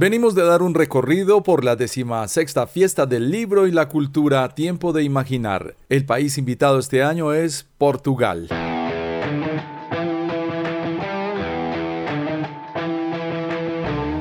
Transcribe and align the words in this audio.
Venimos 0.00 0.34
de 0.34 0.42
dar 0.44 0.62
un 0.62 0.72
recorrido 0.72 1.42
por 1.42 1.62
la 1.62 1.76
sexta 2.26 2.66
fiesta 2.66 3.04
del 3.04 3.30
libro 3.30 3.66
y 3.66 3.70
la 3.70 3.90
cultura 3.90 4.48
Tiempo 4.48 4.94
de 4.94 5.02
Imaginar. 5.02 5.74
El 5.90 6.06
país 6.06 6.38
invitado 6.38 6.78
este 6.78 7.02
año 7.02 7.34
es 7.34 7.66
Portugal. 7.76 8.48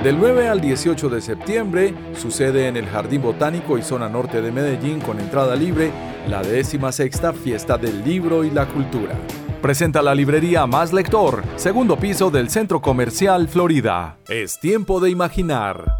Del 0.03 0.19
9 0.19 0.49
al 0.49 0.59
18 0.59 1.07
de 1.07 1.21
septiembre 1.21 1.93
sucede 2.13 2.67
en 2.67 2.75
el 2.75 2.85
Jardín 2.85 3.21
Botánico 3.21 3.77
y 3.77 3.81
Zona 3.81 4.09
Norte 4.09 4.41
de 4.41 4.51
Medellín 4.51 4.99
con 4.99 5.21
entrada 5.21 5.55
libre 5.55 5.93
la 6.27 6.41
décima 6.41 6.91
sexta 6.91 7.31
Fiesta 7.31 7.77
del 7.77 8.03
Libro 8.03 8.43
y 8.43 8.51
la 8.51 8.67
Cultura. 8.67 9.17
Presenta 9.61 10.01
la 10.01 10.15
librería 10.15 10.65
Más 10.67 10.93
Lector, 10.93 11.43
segundo 11.57 11.97
piso 11.97 12.31
del 12.31 12.49
Centro 12.49 12.81
Comercial 12.81 13.49
Florida. 13.49 14.17
Es 14.29 14.57
tiempo 14.57 15.01
de 15.01 15.09
imaginar. 15.09 15.97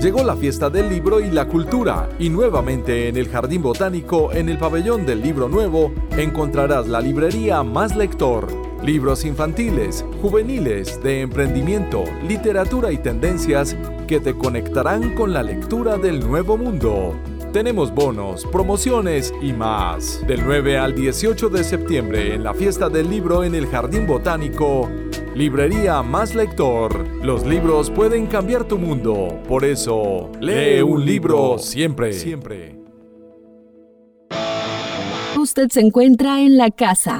Llegó 0.00 0.24
la 0.24 0.36
fiesta 0.36 0.70
del 0.70 0.88
libro 0.88 1.20
y 1.20 1.30
la 1.30 1.48
cultura 1.48 2.08
y 2.18 2.30
nuevamente 2.30 3.08
en 3.08 3.18
el 3.18 3.28
Jardín 3.28 3.60
Botánico, 3.60 4.32
en 4.32 4.48
el 4.48 4.56
pabellón 4.56 5.04
del 5.04 5.20
libro 5.20 5.50
nuevo, 5.50 5.92
encontrarás 6.16 6.88
la 6.88 7.02
librería 7.02 7.62
Más 7.62 7.94
Lector 7.94 8.66
Libros 8.82 9.24
infantiles, 9.24 10.04
juveniles, 10.22 11.02
de 11.02 11.22
emprendimiento, 11.22 12.04
literatura 12.28 12.92
y 12.92 12.98
tendencias 12.98 13.76
que 14.06 14.20
te 14.20 14.34
conectarán 14.34 15.14
con 15.14 15.32
la 15.32 15.42
lectura 15.42 15.96
del 15.96 16.20
nuevo 16.20 16.56
mundo. 16.56 17.16
Tenemos 17.52 17.94
bonos, 17.94 18.44
promociones 18.46 19.32
y 19.40 19.52
más. 19.52 20.26
Del 20.26 20.44
9 20.44 20.78
al 20.78 20.94
18 20.94 21.48
de 21.48 21.64
septiembre 21.64 22.34
en 22.34 22.44
la 22.44 22.52
fiesta 22.52 22.88
del 22.88 23.08
libro 23.08 23.44
en 23.44 23.54
el 23.54 23.66
Jardín 23.66 24.06
Botánico. 24.06 24.90
Librería 25.34 26.02
Más 26.02 26.34
Lector. 26.34 27.06
Los 27.24 27.46
libros 27.46 27.90
pueden 27.90 28.26
cambiar 28.26 28.64
tu 28.64 28.78
mundo. 28.78 29.40
Por 29.48 29.64
eso, 29.64 30.30
lee 30.40 30.82
un 30.82 31.04
libro 31.04 31.58
siempre. 31.58 32.12
Siempre. 32.12 32.76
Usted 35.38 35.68
se 35.70 35.80
encuentra 35.80 36.40
en 36.40 36.56
la 36.56 36.70
casa. 36.70 37.18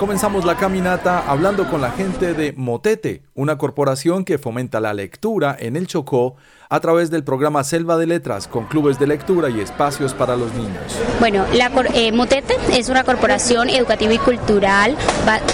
Comenzamos 0.00 0.46
la 0.46 0.56
caminata 0.56 1.30
hablando 1.30 1.68
con 1.68 1.82
la 1.82 1.90
gente 1.90 2.32
de 2.32 2.54
Motete, 2.54 3.22
una 3.40 3.56
corporación 3.56 4.24
que 4.26 4.36
fomenta 4.36 4.80
la 4.80 4.92
lectura 4.92 5.56
en 5.58 5.76
el 5.76 5.86
Chocó 5.86 6.36
a 6.68 6.78
través 6.78 7.10
del 7.10 7.24
programa 7.24 7.64
Selva 7.64 7.96
de 7.96 8.06
Letras 8.06 8.46
con 8.46 8.66
clubes 8.66 8.96
de 8.98 9.06
lectura 9.06 9.50
y 9.50 9.60
espacios 9.60 10.14
para 10.14 10.36
los 10.36 10.52
niños. 10.54 10.82
Bueno, 11.18 11.44
la 11.52 11.68
eh, 11.94 12.12
Motete 12.12 12.54
es 12.72 12.88
una 12.88 13.02
corporación 13.02 13.68
educativa 13.68 14.12
y 14.12 14.18
cultural 14.18 14.96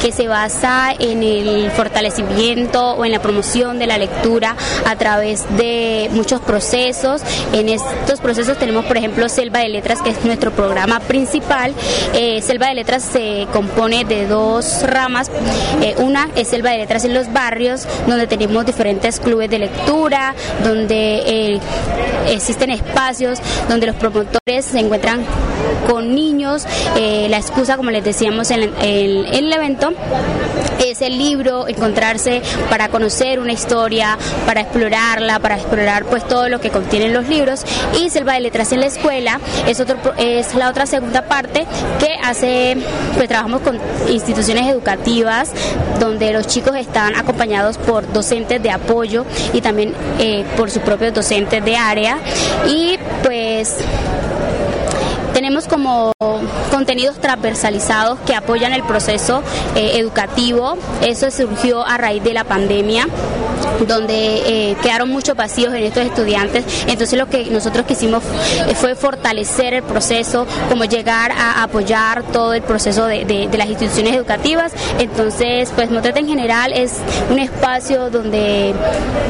que 0.02 0.12
se 0.12 0.28
basa 0.28 0.92
en 0.98 1.22
el 1.22 1.70
fortalecimiento 1.70 2.96
o 2.96 3.04
en 3.06 3.12
la 3.12 3.22
promoción 3.22 3.78
de 3.78 3.86
la 3.86 3.96
lectura 3.96 4.56
a 4.84 4.96
través 4.96 5.46
de 5.56 6.10
muchos 6.12 6.40
procesos. 6.40 7.22
En 7.54 7.70
estos 7.70 8.20
procesos 8.20 8.58
tenemos, 8.58 8.84
por 8.84 8.98
ejemplo, 8.98 9.28
Selva 9.30 9.60
de 9.60 9.70
Letras, 9.70 10.02
que 10.02 10.10
es 10.10 10.24
nuestro 10.24 10.50
programa 10.50 11.00
principal. 11.00 11.72
Eh, 12.14 12.42
Selva 12.42 12.68
de 12.68 12.74
Letras 12.74 13.02
se 13.02 13.46
compone 13.54 14.04
de 14.04 14.26
dos 14.26 14.82
ramas. 14.82 15.30
Eh, 15.80 15.94
una 15.98 16.28
es 16.36 16.48
Selva 16.48 16.70
de 16.72 16.78
Letras 16.78 17.06
en 17.06 17.14
los 17.14 17.32
barrios, 17.32 17.75
donde 18.06 18.26
tenemos 18.26 18.64
diferentes 18.64 19.20
clubes 19.20 19.50
de 19.50 19.58
lectura, 19.58 20.34
donde 20.64 21.22
eh, 21.26 21.60
existen 22.28 22.70
espacios 22.70 23.38
donde 23.68 23.86
los 23.86 23.96
promotores 23.96 24.64
se 24.64 24.78
encuentran 24.78 25.24
con 25.88 26.14
niños. 26.14 26.66
Eh, 26.96 27.26
la 27.28 27.38
excusa, 27.38 27.76
como 27.76 27.90
les 27.90 28.04
decíamos 28.04 28.50
en, 28.50 28.62
el 28.82 29.52
evento, 29.52 29.92
es 30.84 31.02
el 31.02 31.18
libro, 31.18 31.68
encontrarse 31.68 32.42
para 32.68 32.88
conocer 32.88 33.40
una 33.40 33.52
historia, 33.52 34.18
para 34.46 34.62
explorarla, 34.62 35.38
para 35.38 35.56
explorar 35.56 36.04
pues 36.04 36.26
todo 36.26 36.48
lo 36.48 36.60
que 36.60 36.70
contienen 36.70 37.12
los 37.12 37.28
libros. 37.28 37.64
Y 38.00 38.10
Selva 38.10 38.34
de 38.34 38.40
Letras 38.40 38.72
en 38.72 38.80
la 38.80 38.86
Escuela 38.86 39.40
es, 39.66 39.80
otro, 39.80 39.96
es 40.16 40.54
la 40.54 40.70
otra 40.70 40.86
segunda 40.86 41.22
parte 41.22 41.66
que 41.98 42.16
hace, 42.22 42.76
pues 43.14 43.28
trabajamos 43.28 43.62
con 43.62 43.78
instituciones 44.08 44.66
educativas 44.68 45.52
donde 46.00 46.32
los 46.32 46.46
chicos 46.46 46.76
están 46.76 47.14
acompañados 47.16 47.78
por 47.78 48.12
docentes 48.12 48.62
de 48.62 48.70
apoyo 48.70 49.24
y 49.52 49.60
también 49.60 49.94
eh, 50.18 50.44
por 50.56 50.70
su 50.70 50.80
propio 50.80 51.12
docentes 51.12 51.64
de 51.64 51.76
área 51.76 52.18
y 52.66 52.98
pues 53.22 53.76
tenemos 55.46 55.68
como 55.68 56.10
contenidos 56.72 57.20
transversalizados 57.20 58.18
que 58.26 58.34
apoyan 58.34 58.72
el 58.72 58.82
proceso 58.82 59.44
eh, 59.76 59.92
educativo. 60.00 60.76
Eso 61.02 61.30
surgió 61.30 61.86
a 61.86 61.96
raíz 61.96 62.24
de 62.24 62.34
la 62.34 62.42
pandemia 62.42 63.06
donde 63.86 64.70
eh, 64.70 64.76
quedaron 64.82 65.08
muchos 65.08 65.36
vacíos 65.36 65.74
en 65.74 65.84
estos 65.84 66.04
estudiantes. 66.04 66.64
Entonces 66.86 67.18
lo 67.18 67.28
que 67.28 67.44
nosotros 67.46 67.86
quisimos 67.86 68.22
fue 68.76 68.94
fortalecer 68.94 69.74
el 69.74 69.82
proceso, 69.82 70.46
como 70.68 70.84
llegar 70.84 71.32
a 71.32 71.62
apoyar 71.62 72.22
todo 72.24 72.54
el 72.54 72.62
proceso 72.62 73.06
de, 73.06 73.48
las 73.56 73.68
instituciones 73.68 74.14
educativas. 74.14 74.72
Entonces, 74.98 75.72
pues 75.74 75.90
Motete 75.90 76.20
en 76.20 76.28
general 76.28 76.72
es 76.72 76.94
un 77.30 77.38
espacio 77.38 78.10
donde 78.10 78.74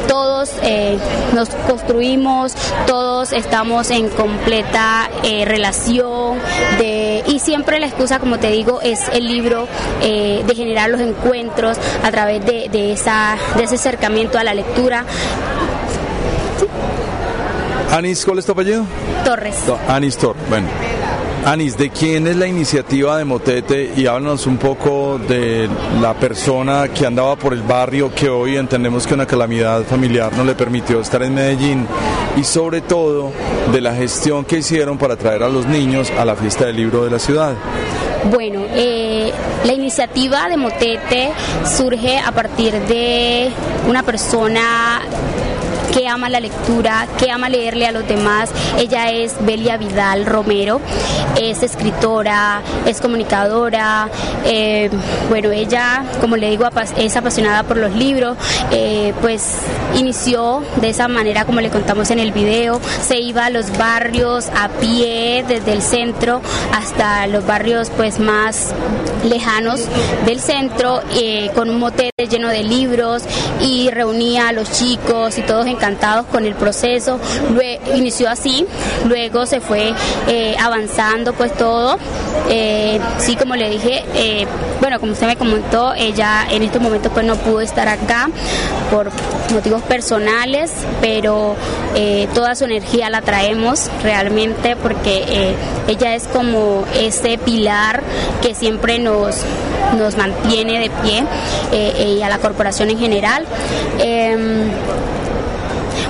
todos 0.07 0.51
eh, 0.63 0.97
nos 1.33 1.49
construimos, 1.49 2.53
todos 2.85 3.31
estamos 3.33 3.89
en 3.91 4.09
completa 4.09 5.09
relación 5.45 6.37
de, 6.77 7.23
y 7.27 7.39
siempre 7.39 7.79
la 7.79 7.87
excusa, 7.87 8.19
como 8.19 8.37
te 8.37 8.51
digo, 8.51 8.81
es 8.81 9.07
el 9.13 9.27
libro 9.27 9.67
eh, 10.01 10.43
de 10.45 10.55
generar 10.55 10.89
los 10.89 11.01
encuentros 11.01 11.77
a 12.03 12.11
través 12.11 12.45
de, 12.45 12.69
de, 12.69 12.93
esa, 12.93 13.37
de 13.55 13.63
ese 13.63 13.75
acercamiento 13.75 14.36
a 14.37 14.43
la 14.43 14.53
lectura. 14.53 15.05
Anis, 17.91 18.25
¿cuál 18.25 18.39
es 18.39 18.45
tu 18.45 18.51
apellido? 18.51 18.83
Torres. 19.23 19.55
Anis 19.87 20.17
Torres, 20.17 20.43
bueno. 20.49 20.67
Anis, 21.45 21.77
¿de 21.77 21.89
quién 21.89 22.27
es 22.27 22.35
la 22.35 22.45
iniciativa 22.45 23.17
de 23.17 23.23
Motete? 23.23 23.93
Y 23.95 24.05
háblanos 24.05 24.45
un 24.47 24.57
poco 24.57 25.17
de 25.17 25.69
la 26.01 26.13
persona 26.13 26.89
que 26.89 27.05
andaba 27.05 27.37
por 27.37 27.53
el 27.53 27.61
barrio, 27.61 28.13
que 28.13 28.27
hoy 28.27 28.57
entendemos 28.57 29.07
que 29.07 29.13
una 29.13 29.25
calamidad 29.25 29.83
familiar 29.83 30.33
no 30.35 30.43
le 30.43 30.55
permitió 30.55 30.99
estar 30.99 31.23
en 31.23 31.33
Medellín, 31.33 31.87
y 32.35 32.43
sobre 32.43 32.81
todo 32.81 33.31
de 33.71 33.79
la 33.79 33.95
gestión 33.95 34.43
que 34.43 34.57
hicieron 34.57 34.97
para 34.97 35.15
traer 35.15 35.43
a 35.43 35.47
los 35.47 35.65
niños 35.65 36.11
a 36.19 36.25
la 36.25 36.35
fiesta 36.35 36.65
del 36.65 36.75
libro 36.75 37.05
de 37.05 37.11
la 37.11 37.19
ciudad. 37.19 37.53
Bueno, 38.31 38.65
eh, 38.73 39.31
la 39.63 39.73
iniciativa 39.73 40.49
de 40.49 40.57
Motete 40.57 41.31
surge 41.63 42.19
a 42.19 42.31
partir 42.31 42.73
de 42.73 43.49
una 43.87 44.03
persona 44.03 45.01
que 45.93 46.07
ama 46.07 46.29
la 46.29 46.39
lectura, 46.39 47.07
que 47.17 47.31
ama 47.31 47.49
leerle 47.49 47.87
a 47.87 47.91
los 47.91 48.07
demás. 48.07 48.49
Ella 48.77 49.11
es 49.11 49.35
Belia 49.41 49.77
Vidal 49.77 50.25
Romero, 50.25 50.81
es 51.39 51.63
escritora, 51.63 52.61
es 52.85 53.01
comunicadora. 53.01 54.09
Eh, 54.45 54.89
bueno, 55.29 55.51
ella, 55.51 56.03
como 56.21 56.37
le 56.37 56.49
digo, 56.49 56.67
es 56.97 57.15
apasionada 57.15 57.63
por 57.63 57.77
los 57.77 57.93
libros, 57.95 58.37
eh, 58.71 59.13
pues 59.21 59.59
inició 59.95 60.63
de 60.81 60.89
esa 60.89 61.07
manera 61.07 61.45
como 61.45 61.61
le 61.61 61.69
contamos 61.69 62.11
en 62.11 62.19
el 62.19 62.31
video, 62.31 62.79
se 63.01 63.19
iba 63.19 63.45
a 63.45 63.49
los 63.49 63.75
barrios 63.77 64.49
a 64.55 64.69
pie 64.69 65.43
desde 65.47 65.73
el 65.73 65.81
centro 65.81 66.41
hasta 66.73 67.27
los 67.27 67.45
barrios 67.45 67.89
pues 67.95 68.19
más 68.19 68.73
lejanos 69.23 69.81
del 70.25 70.39
centro 70.39 71.01
eh, 71.13 71.49
con 71.55 71.69
un 71.69 71.79
motel 71.79 72.11
lleno 72.29 72.49
de 72.49 72.63
libros 72.63 73.23
y 73.61 73.89
reunía 73.89 74.49
a 74.49 74.51
los 74.51 74.71
chicos 74.71 75.37
y 75.37 75.41
todos 75.41 75.65
en 75.65 75.76
encantados 75.77 76.25
con 76.25 76.45
el 76.45 76.55
proceso. 76.55 77.19
Luego, 77.53 77.95
inició 77.95 78.29
así, 78.29 78.65
luego 79.05 79.45
se 79.45 79.61
fue 79.61 79.93
eh, 80.27 80.55
avanzando 80.59 81.33
pues 81.33 81.53
todo. 81.53 81.97
Eh, 82.49 82.99
sí, 83.19 83.35
como 83.35 83.55
le 83.55 83.69
dije, 83.69 84.03
eh, 84.15 84.47
bueno, 84.81 84.99
como 84.99 85.11
usted 85.11 85.27
me 85.27 85.35
comentó, 85.35 85.93
ella 85.93 86.47
en 86.49 86.63
estos 86.63 86.81
momentos 86.81 87.11
pues 87.13 87.25
no 87.25 87.35
pudo 87.35 87.61
estar 87.61 87.87
acá 87.87 88.29
por 88.91 89.11
motivos 89.53 89.81
personales, 89.83 90.71
pero 91.01 91.55
toda 92.33 92.53
su 92.55 92.65
energía 92.65 93.09
la 93.09 93.21
traemos 93.21 93.89
realmente 94.03 94.75
porque 94.75 95.55
ella 95.87 96.15
es 96.15 96.27
como 96.27 96.85
ese 96.93 97.39
pilar 97.39 98.03
que 98.41 98.53
siempre 98.53 98.99
nos, 98.99 99.37
nos 99.97 100.15
mantiene 100.15 100.79
de 100.79 100.89
pie 101.01 101.23
y 102.05 102.21
a 102.21 102.29
la 102.29 102.37
corporación 102.37 102.91
en 102.91 102.99
general. 102.99 103.45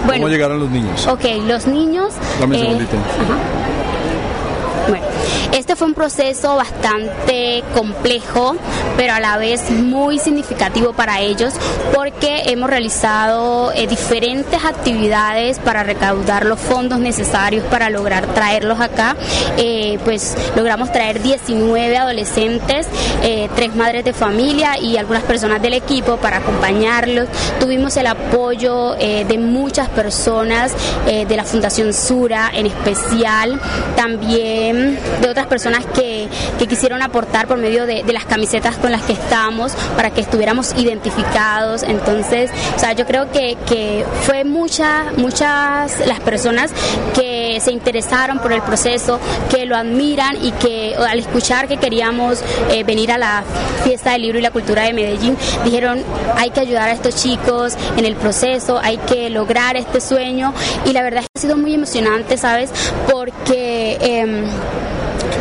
Bueno, 0.05 0.21
¿Cómo 0.23 0.29
llegaron 0.29 0.59
los 0.59 0.69
niños? 0.69 1.07
Ok, 1.07 1.23
los 1.47 1.67
niños... 1.67 2.13
Dame 2.39 2.55
un 2.55 2.61
segundito. 2.61 2.97
Bueno, 4.88 5.05
este 5.53 5.75
fue 5.75 5.88
un 5.88 5.94
proceso 5.94 6.56
bastante 6.56 7.63
complejo, 7.74 8.56
pero 8.95 9.13
a 9.13 9.19
la 9.19 9.38
vez 9.38 9.69
muy 9.71 10.19
significativo 10.19 10.94
para 10.94 11.21
ellos 11.21 11.53
porque 11.94 12.44
hemos 12.45 12.69
realizado 12.69 13.71
eh, 13.74 13.88
diferentes 13.88 14.63
actividades 14.63 15.59
para 15.59 15.83
recaudar 15.83 16.45
los 16.45 16.59
fondos 16.59 17.00
necesarios 17.00 17.63
para 17.65 17.89
lograr 17.89 18.27
traerlos 18.33 18.79
acá. 18.79 19.15
Eh, 19.57 20.00
pues 20.03 20.35
logramos 20.56 20.91
traer 20.91 21.21
19 21.21 21.97
adolescentes, 21.97 22.88
eh, 23.23 23.50
tres 23.56 23.75
madres 23.75 24.03
de 24.06 24.13
familia 24.13 24.80
y 24.80 24.97
algunas 24.97 25.23
personas 25.23 25.62
del 25.62 25.73
equipo 25.73 26.18
para 26.18 26.38
acompañarlos. 26.38 27.27
Tuvimos 27.59 27.97
el 27.97 28.07
apoyo 28.07 28.95
de 28.95 29.38
muchas 29.38 29.89
personas 29.89 30.73
de 31.06 31.35
la 31.35 31.44
Fundación 31.44 31.94
Sura 31.94 32.51
en 32.53 32.68
especial, 32.68 33.59
también 33.95 35.00
de 35.21 35.29
otras 35.29 35.47
personas 35.47 35.85
que, 35.85 36.27
quisieron 36.67 37.01
aportar 37.01 37.47
por 37.47 37.57
medio 37.57 37.85
de, 37.85 38.03
las 38.11 38.25
camisetas 38.25 38.75
con 38.75 38.91
las 38.91 39.01
que 39.03 39.13
estamos 39.13 39.71
para 39.95 40.09
que 40.09 40.19
estuviéramos 40.19 40.73
identificados. 40.77 41.83
Entonces, 41.83 42.51
o 42.75 42.79
sea, 42.79 42.91
yo 42.91 43.05
creo 43.05 43.31
que, 43.31 43.57
que 43.65 44.05
fue 44.23 44.43
muchas, 44.43 45.17
muchas 45.17 46.05
las 46.05 46.19
personas 46.19 46.71
que 47.15 47.59
se 47.61 47.71
interesaron 47.71 48.39
por 48.39 48.51
el 48.51 48.61
proceso, 48.61 49.19
que 49.49 49.65
lo 49.65 49.77
admiran 49.77 50.37
y 50.43 50.51
que 50.51 50.95
al 50.95 51.19
escuchar 51.19 51.67
que 51.67 51.77
queríamos 51.77 52.43
eh, 52.71 52.83
venir 52.83 53.11
a 53.11 53.17
la 53.17 53.43
fiesta 53.83 54.11
del 54.11 54.23
libro 54.23 54.39
y 54.39 54.41
la 54.41 54.51
cultura 54.51 54.83
de 54.83 54.93
Medellín, 54.93 55.37
dijeron 55.63 56.03
hay 56.35 56.49
que 56.49 56.59
ayudar 56.59 56.89
a 56.89 56.91
estos 56.91 57.15
chicos 57.15 57.77
en 57.95 58.05
el 58.05 58.15
proceso, 58.15 58.79
hay 58.81 58.97
que 58.97 59.29
lograr 59.29 59.77
este 59.77 60.01
sueño 60.01 60.53
y 60.85 60.93
la 60.93 61.01
verdad 61.01 61.21
es 61.21 61.27
que 61.29 61.39
ha 61.39 61.41
sido 61.41 61.57
muy 61.57 61.73
emocionante, 61.73 62.37
¿sabes? 62.37 62.71
Porque... 63.09 63.97
Em, 64.01 64.45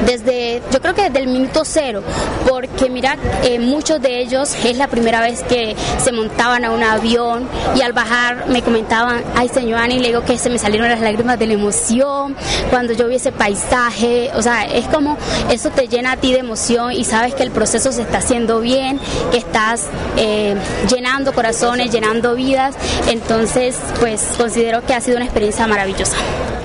desde, 0.04 0.62
yo 0.72 0.80
creo 0.80 0.94
que 0.94 1.02
desde 1.02 1.20
el 1.20 1.28
minuto 1.28 1.62
cero, 1.64 2.02
porque 2.48 2.90
mira, 2.90 3.16
eh, 3.44 3.58
muchos 3.58 4.00
de 4.00 4.20
ellos 4.20 4.54
es 4.64 4.76
la 4.76 4.88
primera 4.88 5.20
vez 5.20 5.42
que 5.42 5.74
se 5.98 6.12
montaban 6.12 6.64
a 6.64 6.70
un 6.70 6.82
avión 6.82 7.48
y 7.76 7.82
al 7.82 7.92
bajar 7.92 8.48
me 8.48 8.62
comentaban, 8.62 9.22
ay 9.34 9.48
señor 9.48 9.80
Ani, 9.80 9.98
le 9.98 10.08
digo 10.08 10.22
que 10.24 10.38
se 10.38 10.50
me 10.50 10.58
salieron 10.58 10.88
las 10.88 11.00
lágrimas 11.00 11.38
de 11.38 11.46
la 11.46 11.54
emoción 11.54 12.36
cuando 12.70 12.92
yo 12.92 13.08
vi 13.08 13.16
ese 13.16 13.32
paisaje, 13.32 14.30
o 14.34 14.42
sea, 14.42 14.64
es 14.64 14.86
como 14.86 15.16
eso 15.50 15.70
te 15.70 15.88
llena 15.88 16.12
a 16.12 16.16
ti 16.16 16.32
de 16.32 16.38
emoción 16.38 16.92
y 16.92 17.04
sabes 17.04 17.34
que 17.34 17.42
el 17.42 17.50
proceso 17.50 17.92
se 17.92 18.02
está 18.02 18.18
haciendo 18.18 18.60
bien, 18.60 19.00
que 19.30 19.38
estás 19.38 19.86
eh, 20.16 20.56
llenando 20.88 21.32
corazones, 21.32 21.90
llenando 21.90 22.34
vidas, 22.34 22.74
entonces 23.08 23.76
pues 24.00 24.22
considero 24.36 24.84
que 24.84 24.94
ha 24.94 25.00
sido 25.00 25.16
una 25.16 25.24
experiencia 25.26 25.66
maravillosa. 25.66 26.16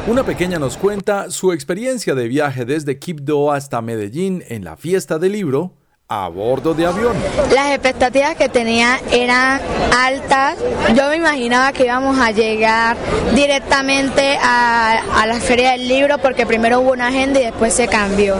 Una 0.07 0.24
pequeña 0.24 0.57
nos 0.57 0.77
cuenta 0.77 1.30
su 1.30 1.51
experiencia 1.51 2.15
de 2.15 2.27
viaje 2.27 2.65
desde 2.65 2.98
Quibdó 2.98 3.51
hasta 3.51 3.83
Medellín 3.83 4.44
en 4.48 4.63
la 4.63 4.75
fiesta 4.75 5.19
del 5.19 5.33
libro 5.33 5.75
a 6.11 6.27
bordo 6.27 6.73
de 6.73 6.85
avión. 6.85 7.15
Las 7.53 7.71
expectativas 7.71 8.35
que 8.35 8.49
tenía 8.49 8.99
eran 9.13 9.61
altas. 9.97 10.57
Yo 10.93 11.07
me 11.07 11.15
imaginaba 11.15 11.71
que 11.71 11.85
íbamos 11.85 12.19
a 12.19 12.31
llegar 12.31 12.97
directamente 13.33 14.37
a, 14.41 14.99
la 15.25 15.39
feria 15.39 15.71
del 15.71 15.87
libro 15.87 16.17
porque 16.17 16.45
primero 16.45 16.81
hubo 16.81 16.91
una 16.91 17.07
agenda 17.07 17.39
y 17.39 17.45
después 17.45 17.73
se 17.73 17.87
cambió. 17.87 18.35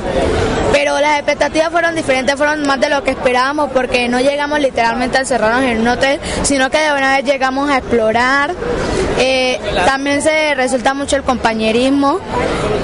Pero 0.74 1.00
las 1.00 1.16
expectativas 1.16 1.70
fueron 1.70 1.96
diferentes, 1.96 2.36
fueron 2.36 2.68
más 2.68 2.78
de 2.82 2.90
lo 2.90 3.06
que 3.06 3.12
esperábamos 3.12 3.72
porque 3.72 4.10
no 4.10 4.20
llegamos 4.20 4.60
literalmente 4.60 5.18
a 5.18 5.22
encerrarnos 5.22 5.64
en 5.64 5.80
un 5.80 5.88
hotel, 5.88 6.20
sino 6.44 6.70
que 6.70 6.78
de 6.78 6.92
una 6.92 7.16
vez 7.16 7.24
llegamos 7.24 7.70
a 7.70 7.78
explorar. 7.78 8.54
Eh, 9.18 9.62
también 9.86 10.22
se 10.22 10.56
resulta 10.56 10.94
mucho 10.94 11.16
el 11.16 11.24
compañerismo 11.24 12.20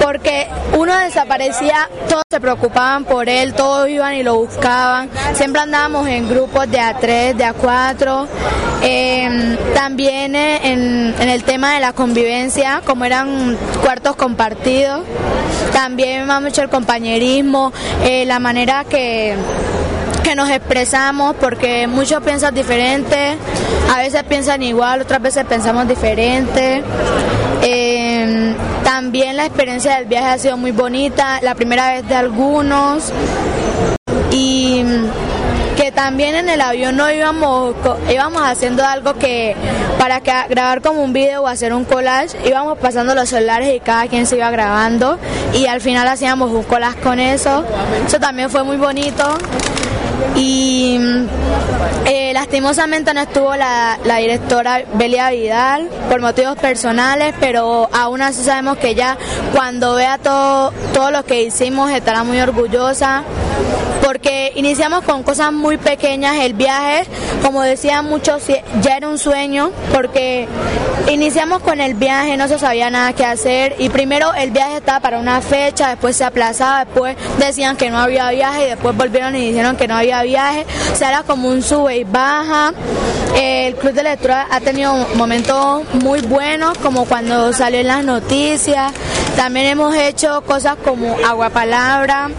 porque 0.00 0.48
uno 0.78 0.96
desaparecía, 0.98 1.90
todos 2.08 2.22
se 2.38 2.40
preocupaban 2.40 3.04
por 3.04 3.28
él, 3.28 3.52
todos 3.52 3.88
iban 3.88 4.14
y 4.14 4.22
lo 4.22 4.36
buscaban 4.36 5.10
siempre 5.34 5.60
andábamos 5.60 6.06
en 6.06 6.28
grupos 6.28 6.70
de 6.70 6.78
A3, 6.78 7.34
de 7.34 7.44
A4. 7.44 8.26
Em, 8.80 9.56
también 9.74 10.36
en, 10.36 11.14
el 11.20 11.42
tema 11.42 11.74
de 11.74 11.80
la 11.80 11.92
convivencia, 11.92 12.80
como 12.84 13.04
eran 13.04 13.56
cuartos 13.82 14.14
compartidos, 14.14 15.02
también 15.72 16.26
más 16.26 16.40
mucho 16.40 16.62
el 16.62 16.68
compañerismo, 16.68 17.72
eh, 18.04 18.24
la 18.24 18.38
manera 18.38 18.84
que 18.84 19.36
que 20.22 20.34
nos 20.34 20.50
expresamos 20.50 21.34
porque 21.40 21.86
muchos 21.86 22.22
piensan 22.22 22.54
diferente, 22.54 23.36
a 23.90 23.98
veces 23.98 24.22
piensan 24.24 24.62
igual, 24.62 25.00
otras 25.00 25.22
veces 25.22 25.44
pensamos 25.46 25.88
diferente. 25.88 26.82
Em, 27.62 27.97
también 29.08 29.38
la 29.38 29.46
experiencia 29.46 29.96
del 29.96 30.04
viaje 30.04 30.26
ha 30.26 30.36
sido 30.36 30.58
muy 30.58 30.70
bonita, 30.70 31.40
la 31.40 31.54
primera 31.54 31.92
vez 31.92 32.06
de 32.06 32.14
algunos. 32.14 33.10
Y 34.32 34.84
que 35.78 35.90
también 35.92 36.34
en 36.34 36.50
el 36.50 36.60
avión 36.60 36.94
no 36.94 37.10
íbamos 37.10 37.74
íbamos 38.12 38.42
haciendo 38.42 38.84
algo 38.84 39.14
que 39.14 39.56
para 39.98 40.20
grabar 40.20 40.82
como 40.82 41.02
un 41.02 41.14
video 41.14 41.44
o 41.44 41.46
hacer 41.46 41.72
un 41.72 41.86
collage 41.86 42.36
íbamos 42.46 42.76
pasando 42.76 43.14
los 43.14 43.30
celulares 43.30 43.74
y 43.74 43.80
cada 43.80 44.08
quien 44.08 44.26
se 44.26 44.36
iba 44.36 44.50
grabando. 44.50 45.18
Y 45.54 45.64
al 45.64 45.80
final 45.80 46.06
hacíamos 46.06 46.50
un 46.50 46.64
collage 46.64 47.00
con 47.00 47.18
eso. 47.18 47.64
Eso 48.06 48.20
también 48.20 48.50
fue 48.50 48.62
muy 48.62 48.76
bonito 48.76 49.24
y 50.36 50.98
eh, 52.06 52.32
lastimosamente 52.32 53.12
no 53.14 53.20
estuvo 53.20 53.54
la, 53.54 53.98
directora 54.18 54.82
Belia 54.94 55.30
Vidal 55.30 55.88
por 56.08 56.20
motivos 56.20 56.56
personales, 56.56 57.34
pero 57.40 57.88
aún 57.92 58.22
así 58.22 58.42
sabemos 58.42 58.78
que 58.78 58.90
ella 58.90 59.16
cuando 59.54 59.94
vea 59.94 60.18
todo, 60.18 60.72
todo 60.92 61.10
lo 61.10 61.24
que 61.24 61.42
hicimos 61.42 61.90
estará 61.90 62.24
muy 62.24 62.40
orgullosa 62.40 63.24
porque 64.08 64.52
iniciamos 64.54 65.04
con 65.04 65.22
cosas 65.22 65.52
muy 65.52 65.76
pequeñas 65.76 66.36
el 66.36 66.54
viaje, 66.54 67.04
como 67.42 67.60
decían 67.60 68.06
muchos, 68.06 68.42
ya 68.80 68.96
era 68.96 69.06
un 69.06 69.18
sueño, 69.18 69.70
porque 69.92 70.48
iniciamos 71.10 71.60
con 71.60 71.78
el 71.78 71.92
viaje, 71.92 72.38
no 72.38 72.48
se 72.48 72.58
sabía 72.58 72.88
nada 72.88 73.12
que 73.12 73.26
hacer, 73.26 73.76
y 73.78 73.90
primero 73.90 74.32
el 74.32 74.50
viaje 74.50 74.78
estaba 74.78 75.00
para 75.00 75.18
una 75.18 75.42
fecha, 75.42 75.90
después 75.90 76.16
se 76.16 76.24
aplazaba, 76.24 76.86
después 76.86 77.18
decían 77.38 77.76
que 77.76 77.90
no 77.90 77.98
había 77.98 78.30
viaje, 78.30 78.64
y 78.64 78.68
después 78.70 78.96
volvieron 78.96 79.36
y 79.36 79.48
dijeron 79.48 79.76
que 79.76 79.86
no 79.86 79.94
había 79.94 80.22
viaje, 80.22 80.64
o 80.90 80.96
sea, 80.96 81.10
era 81.10 81.22
como 81.24 81.50
un 81.50 81.62
sube 81.62 81.98
y 81.98 82.04
baja. 82.04 82.72
El 83.36 83.74
Club 83.74 83.92
de 83.92 84.04
Lectura 84.04 84.46
ha 84.50 84.60
tenido 84.60 84.94
momentos 85.16 85.82
muy 86.02 86.22
buenos, 86.22 86.78
como 86.78 87.04
cuando 87.04 87.52
salió 87.52 87.80
en 87.80 87.88
las 87.88 88.06
noticias, 88.06 88.90
también 89.36 89.66
hemos 89.66 89.94
hecho 89.94 90.40
cosas 90.46 90.76
como 90.82 91.14
Agua 91.26 91.50
Palabra, 91.50 92.30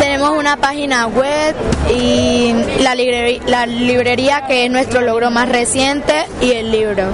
tenemos 0.00 0.30
una 0.30 0.56
página 0.56 1.06
web 1.06 1.54
y 1.94 2.52
la 2.82 2.94
librería, 2.94 3.42
la 3.46 3.66
librería 3.66 4.46
que 4.46 4.64
es 4.64 4.70
nuestro 4.70 5.00
logro 5.00 5.30
más 5.30 5.48
reciente 5.48 6.26
y 6.40 6.52
el 6.52 6.70
libro. 6.70 7.04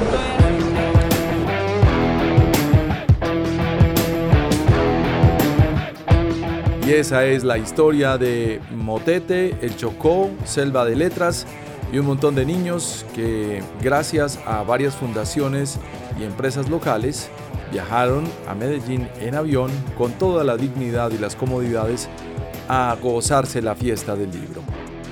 Y 6.86 6.92
esa 6.92 7.24
es 7.24 7.44
la 7.44 7.56
historia 7.56 8.18
de 8.18 8.60
Motete, 8.72 9.54
El 9.62 9.76
Chocó, 9.76 10.28
Selva 10.44 10.84
de 10.84 10.96
Letras 10.96 11.46
y 11.92 11.98
un 11.98 12.06
montón 12.06 12.34
de 12.34 12.44
niños 12.44 13.06
que 13.14 13.62
gracias 13.80 14.40
a 14.46 14.62
varias 14.62 14.96
fundaciones 14.96 15.78
y 16.18 16.24
empresas 16.24 16.68
locales 16.68 17.30
viajaron 17.70 18.24
a 18.48 18.54
Medellín 18.54 19.08
en 19.20 19.34
avión 19.34 19.70
con 19.96 20.12
toda 20.12 20.44
la 20.44 20.56
dignidad 20.56 21.10
y 21.10 21.18
las 21.18 21.36
comodidades 21.36 22.08
a 22.68 22.96
gozarse 23.00 23.62
la 23.62 23.74
fiesta 23.74 24.16
del 24.16 24.30
libro. 24.30 24.62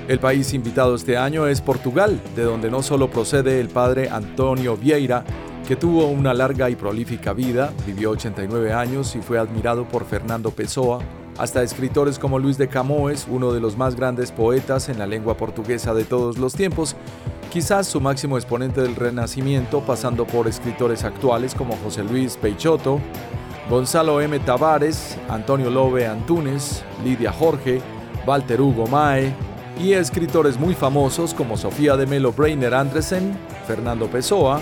El 0.07 0.19
país 0.19 0.53
invitado 0.53 0.95
este 0.95 1.17
año 1.17 1.45
es 1.45 1.61
Portugal, 1.61 2.19
de 2.35 2.43
donde 2.43 2.71
no 2.71 2.81
solo 2.81 3.11
procede 3.11 3.59
el 3.59 3.69
padre 3.69 4.09
Antonio 4.09 4.75
Vieira, 4.75 5.23
que 5.67 5.75
tuvo 5.75 6.07
una 6.07 6.33
larga 6.33 6.69
y 6.69 6.75
prolífica 6.75 7.31
vida, 7.31 7.71
vivió 7.85 8.09
89 8.11 8.73
años 8.73 9.15
y 9.15 9.21
fue 9.21 9.37
admirado 9.37 9.87
por 9.87 10.05
Fernando 10.05 10.49
Pessoa, 10.49 10.99
hasta 11.37 11.61
escritores 11.61 12.17
como 12.17 12.39
Luis 12.39 12.57
de 12.57 12.67
Camões, 12.67 13.27
uno 13.29 13.53
de 13.53 13.59
los 13.59 13.77
más 13.77 13.95
grandes 13.95 14.31
poetas 14.31 14.89
en 14.89 14.97
la 14.97 15.05
lengua 15.05 15.37
portuguesa 15.37 15.93
de 15.93 16.05
todos 16.05 16.39
los 16.39 16.53
tiempos, 16.53 16.95
quizás 17.49 17.87
su 17.87 17.99
máximo 17.99 18.37
exponente 18.37 18.81
del 18.81 18.95
Renacimiento, 18.95 19.81
pasando 19.81 20.25
por 20.25 20.47
escritores 20.47 21.03
actuales 21.03 21.55
como 21.55 21.75
José 21.77 22.03
Luis 22.03 22.37
Peixoto, 22.37 22.99
Gonzalo 23.69 24.21
M. 24.21 24.37
Tavares, 24.39 25.17
Antonio 25.27 25.69
Lobe 25.69 26.07
Antunes, 26.07 26.83
Lidia 27.03 27.31
Jorge, 27.31 27.81
Walter 28.25 28.61
Hugo 28.61 28.87
Mae 28.87 29.33
y 29.79 29.93
escritores 29.93 30.59
muy 30.59 30.75
famosos 30.75 31.33
como 31.33 31.57
Sofía 31.57 31.95
de 31.95 32.05
Melo 32.05 32.31
Brainer 32.31 32.73
Andresen, 32.73 33.37
Fernando 33.67 34.07
Pessoa, 34.07 34.59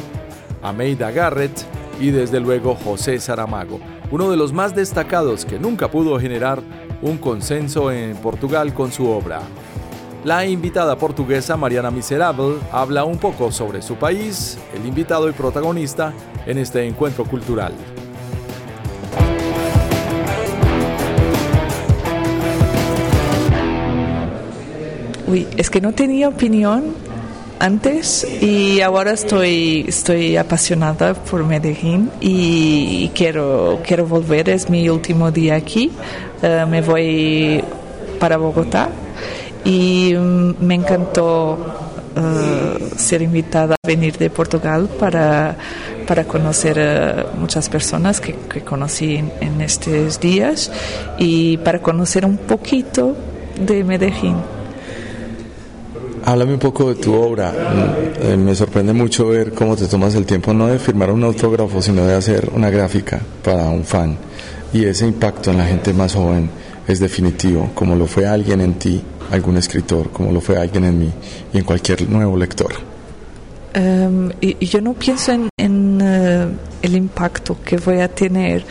Ameida 0.61 1.11
Garrett 1.11 1.65
y 1.99 2.11
desde 2.11 2.39
luego 2.39 2.75
José 2.75 3.19
Saramago, 3.19 3.79
uno 4.11 4.29
de 4.29 4.37
los 4.37 4.53
más 4.53 4.75
destacados 4.75 5.45
que 5.45 5.59
nunca 5.59 5.89
pudo 5.89 6.19
generar 6.19 6.61
un 7.01 7.17
consenso 7.17 7.91
en 7.91 8.15
Portugal 8.17 8.73
con 8.73 8.91
su 8.91 9.09
obra. 9.09 9.41
La 10.27 10.45
invitada 10.45 10.97
portuguesa 10.97 11.55
Mariana 11.55 11.89
Miserable 11.89 12.57
habla 12.73 13.05
un 13.05 13.17
poco 13.17 13.49
sobre 13.49 13.81
su 13.81 13.95
país, 13.95 14.57
el 14.75 14.85
invitado 14.85 15.29
y 15.29 15.31
protagonista 15.31 16.11
en 16.45 16.57
este 16.57 16.85
encuentro 16.85 17.23
cultural. 17.23 17.71
Uy, 25.27 25.47
es 25.55 25.69
que 25.69 25.79
no 25.79 25.93
tenía 25.93 26.27
opinión 26.27 26.93
antes 27.59 28.27
y 28.43 28.81
ahora 28.81 29.13
estoy, 29.13 29.85
estoy 29.87 30.35
apasionada 30.35 31.13
por 31.13 31.45
Medellín 31.45 32.11
y 32.19 33.11
quiero, 33.15 33.79
quiero 33.81 34.05
volver, 34.05 34.49
es 34.49 34.69
mi 34.69 34.89
último 34.89 35.31
día 35.31 35.55
aquí, 35.55 35.89
eh, 36.41 36.65
me 36.67 36.81
voy 36.81 37.63
para 38.19 38.35
Bogotá 38.35 38.89
y 39.67 40.15
mm, 40.15 40.65
me 40.65 40.75
encantó 40.75 41.57
eh, 42.15 42.89
ser 42.95 43.21
invitada 43.21 43.75
a 43.75 43.87
venir 43.87 44.17
de 44.17 44.29
Portugal 44.29 44.89
para, 44.97 45.57
para 46.07 46.23
conocer 46.23 46.79
a 46.79 47.25
muchas 47.37 47.67
personas 47.67 48.21
que, 48.21 48.33
que 48.33 48.61
conocí 48.61 49.17
en, 49.17 49.31
en 49.41 49.59
estos 49.59 50.21
días 50.21 50.71
y 51.19 51.57
para 51.57 51.81
conocer 51.81 52.25
un 52.25 52.37
poquito 52.37 53.15
de 53.59 53.83
Medellín. 53.83 54.37
Háblame 56.23 56.53
un 56.53 56.59
poco 56.59 56.93
de 56.93 56.95
tu 56.95 57.13
obra. 57.13 57.51
Mm, 57.51 58.25
eh, 58.25 58.37
me 58.37 58.55
sorprende 58.55 58.93
mucho 58.93 59.27
ver 59.27 59.51
cómo 59.51 59.75
te 59.75 59.87
tomas 59.87 60.15
el 60.15 60.25
tiempo 60.25 60.53
no 60.53 60.67
de 60.67 60.79
firmar 60.79 61.11
un 61.11 61.25
autógrafo, 61.25 61.81
sino 61.81 62.05
de 62.05 62.15
hacer 62.15 62.49
una 62.53 62.69
gráfica 62.69 63.19
para 63.43 63.69
un 63.69 63.83
fan. 63.83 64.17
Y 64.71 64.85
ese 64.85 65.07
impacto 65.07 65.51
en 65.51 65.57
la 65.57 65.65
gente 65.65 65.93
más 65.93 66.15
joven 66.15 66.49
es 66.87 66.99
definitivo, 66.99 67.71
como 67.73 67.95
lo 67.95 68.07
fue 68.07 68.25
alguien 68.25 68.61
en 68.61 68.75
ti, 68.75 69.01
algún 69.31 69.57
escritor, 69.57 70.09
como 70.09 70.31
lo 70.31 70.39
fue 70.39 70.57
alguien 70.57 70.85
en 70.85 70.99
mí 70.99 71.11
y 71.53 71.57
en 71.57 71.63
cualquier 71.63 72.09
nuevo 72.09 72.37
lector. 72.37 72.73
Um, 73.75 74.31
y, 74.41 74.65
yo 74.65 74.81
no 74.81 74.93
pienso 74.93 75.33
en, 75.57 76.01
uh, 76.01 76.49
el 76.81 76.95
impacto 76.95 77.57
que 77.63 77.77
voy 77.77 77.99
a 77.99 78.07
tener, 78.07 78.65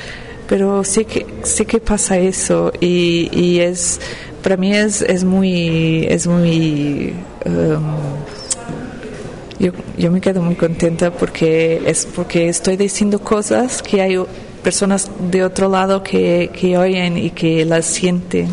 pero 0.48 0.82
sé 0.82 1.04
que 1.04 1.26
sé 1.42 1.66
que 1.66 1.80
pasa 1.80 2.18
eso 2.18 2.72
y, 2.80 3.28
y 3.32 3.60
es 3.60 4.00
para 4.42 4.56
mí 4.56 4.74
es, 4.74 5.02
es 5.02 5.24
muy 5.24 6.06
es 6.08 6.26
muy 6.26 7.12
um, 7.44 7.96
yo, 9.58 9.72
yo 9.98 10.10
me 10.10 10.20
quedo 10.20 10.42
muy 10.42 10.54
contenta 10.54 11.12
porque 11.12 11.82
es 11.86 12.06
porque 12.06 12.48
estoy 12.48 12.76
diciendo 12.76 13.18
cosas 13.20 13.82
que 13.82 14.00
hay 14.00 14.18
personas 14.66 15.08
de 15.30 15.44
otro 15.44 15.68
lado 15.68 16.02
que, 16.02 16.50
que 16.52 16.76
oyen 16.76 17.16
y 17.16 17.30
que 17.30 17.64
las 17.64 17.86
sienten 17.86 18.48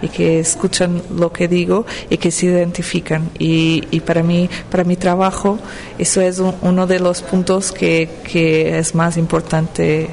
y 0.00 0.06
que 0.06 0.38
escuchan 0.38 1.02
lo 1.10 1.32
que 1.32 1.48
digo 1.48 1.86
y 2.08 2.18
que 2.18 2.30
se 2.30 2.46
identifican 2.46 3.30
y, 3.36 3.82
y 3.90 3.98
para 3.98 4.22
mí 4.22 4.48
para 4.70 4.84
mi 4.84 4.94
trabajo 4.94 5.58
eso 5.98 6.20
es 6.20 6.38
un, 6.38 6.54
uno 6.62 6.86
de 6.86 7.00
los 7.00 7.20
puntos 7.20 7.72
que, 7.72 8.08
que 8.22 8.78
es 8.78 8.94
más 8.94 9.16
importante 9.16 10.08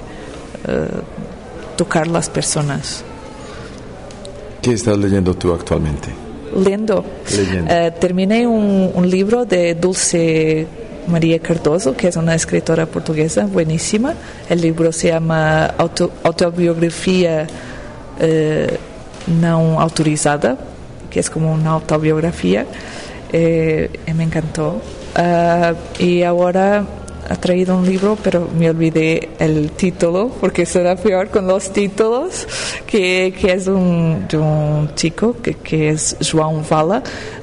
uh, 0.67 1.77
tocar 1.77 2.07
las 2.07 2.31
personas 2.31 3.03
¿Qué 4.63 4.71
estás 4.71 4.97
leyendo 4.97 5.35
tú 5.35 5.53
actualmente? 5.53 6.07
Leyendo. 6.55 6.99
Uh, 6.99 7.99
terminé 7.99 8.47
un, 8.47 8.91
un, 8.95 9.09
libro 9.09 9.43
de 9.43 9.75
Dulce 9.75 10.65
María 11.07 11.39
Cardoso, 11.39 11.95
que 11.95 12.07
es 12.07 12.15
una 12.15 12.35
escritora 12.35 12.85
portuguesa 12.85 13.45
buenísima. 13.45 14.13
El 14.49 14.61
libro 14.61 14.91
se 14.91 15.09
llama 15.09 15.65
Auto, 15.77 16.11
Autobiografía 16.23 17.47
uh, 18.19 19.31
No 19.39 19.79
Autorizada, 19.79 20.57
que 21.09 21.19
es 21.19 21.29
como 21.29 21.53
una 21.53 21.71
autobiografía. 21.71 22.65
Eh, 23.31 23.89
me 24.15 24.23
encantó. 24.23 24.81
Uh, 25.15 26.01
y 26.01 26.23
ahora 26.23 26.85
ha 27.29 27.35
traído 27.35 27.77
un 27.77 27.85
libro, 27.85 28.17
pero 28.21 28.49
me 28.57 28.69
olvidé 28.69 29.29
el 29.39 29.71
título, 29.71 30.29
porque 30.39 30.65
será 30.65 30.95
peor 30.95 31.29
con 31.29 31.47
los 31.47 31.71
títulos, 31.71 32.47
que, 32.85 33.33
que 33.39 33.53
es 33.53 33.67
un, 33.67 34.25
de 34.27 34.37
un 34.37 34.93
chico 34.95 35.35
que, 35.41 35.55
que 35.55 35.89
es 35.89 36.17
João 36.19 36.61
Vala, 36.67 37.01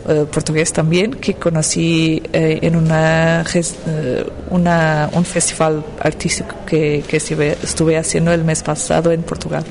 eh, 0.09 0.27
portugués 0.31 0.73
también, 0.73 1.15
que 1.15 1.35
conocí 1.35 2.23
eh, 2.33 2.59
en 2.63 2.77
una, 2.77 3.45
eh, 3.55 4.27
una, 4.51 5.11
un 5.13 5.25
festival 5.25 5.85
artístico 6.01 6.55
que, 6.67 7.03
que 7.07 7.17
estuve, 7.17 7.97
haciendo 7.97 8.33
el 8.33 8.45
mes 8.45 8.63
pasado 8.63 9.13
en 9.13 9.23
Portugal. 9.23 9.65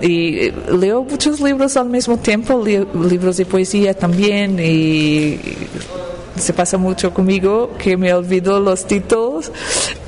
Y 0.00 0.52
leo 0.70 1.02
muchos 1.02 1.40
libros 1.40 1.76
al 1.76 1.88
mismo 1.88 2.18
tiempo, 2.18 2.62
libros 2.64 3.36
de 3.36 3.46
poesía 3.46 3.94
también 3.94 4.58
y 4.60 5.40
se 6.40 6.52
pasa 6.52 6.78
mucho 6.78 7.12
conmigo 7.12 7.70
que 7.78 7.96
me 7.96 8.12
olvido 8.12 8.60
los 8.60 8.86
títulos, 8.86 9.50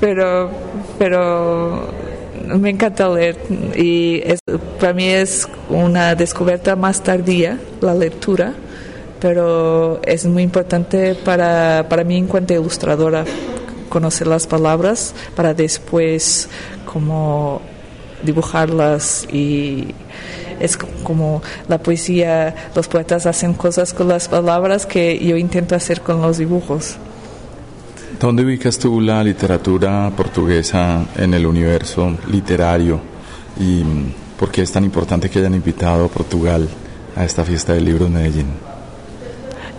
pero, 0.01 0.51
pero 0.99 1.89
me 2.59 2.71
encanta 2.71 3.09
leer 3.09 3.37
y 3.77 4.23
es, 4.25 4.41
para 4.79 4.93
mí 4.93 5.07
es 5.07 5.49
una 5.69 6.15
descubierta 6.15 6.77
más 6.77 7.03
tardía 7.03 7.59
la 7.81 7.95
lectura, 7.95 8.55
pero 9.21 10.01
es 10.03 10.27
muy 10.27 10.43
importante 10.43 11.15
para, 11.15 11.87
para 11.89 12.05
mí 12.05 12.17
en 12.17 12.27
cuanto 12.27 12.55
ilustradora 12.55 13.25
conocer 13.89 14.27
las 14.27 14.47
palabras 14.47 15.15
para 15.35 15.53
después 15.53 16.49
como 16.91 17.61
dibujarlas 18.23 19.27
y 19.33 19.95
es 20.61 20.77
como 20.77 21.43
la 21.69 21.79
poesía, 21.79 22.55
los 22.75 22.87
poetas 22.87 23.27
hacen 23.27 23.55
cosas 23.55 23.93
con 23.93 24.09
las 24.09 24.29
palabras 24.29 24.87
que 24.87 25.19
yo 25.19 25.37
intento 25.37 25.75
hacer 25.75 26.03
con 26.03 26.21
los 26.23 26.39
dibujos. 26.39 26.97
¿Dónde 28.21 28.45
ubicas 28.45 28.79
tú 28.79 29.01
la 29.01 29.25
literatura 29.25 30.13
portuguesa 30.15 31.07
en 31.17 31.33
el 31.33 31.47
universo 31.47 32.19
literario 32.31 33.01
y 33.59 33.83
por 34.39 34.51
qué 34.51 34.63
es 34.63 34.71
tan 34.73 34.85
importante 34.85 35.31
que 35.31 35.39
hayan 35.39 35.55
invitado 35.55 36.05
a 36.05 36.09
Portugal 36.09 36.69
a 37.17 37.25
esta 37.25 37.45
fiesta 37.45 37.73
del 37.73 37.87
libro 37.87 38.07
en 38.07 38.13
Medellín? 38.13 38.70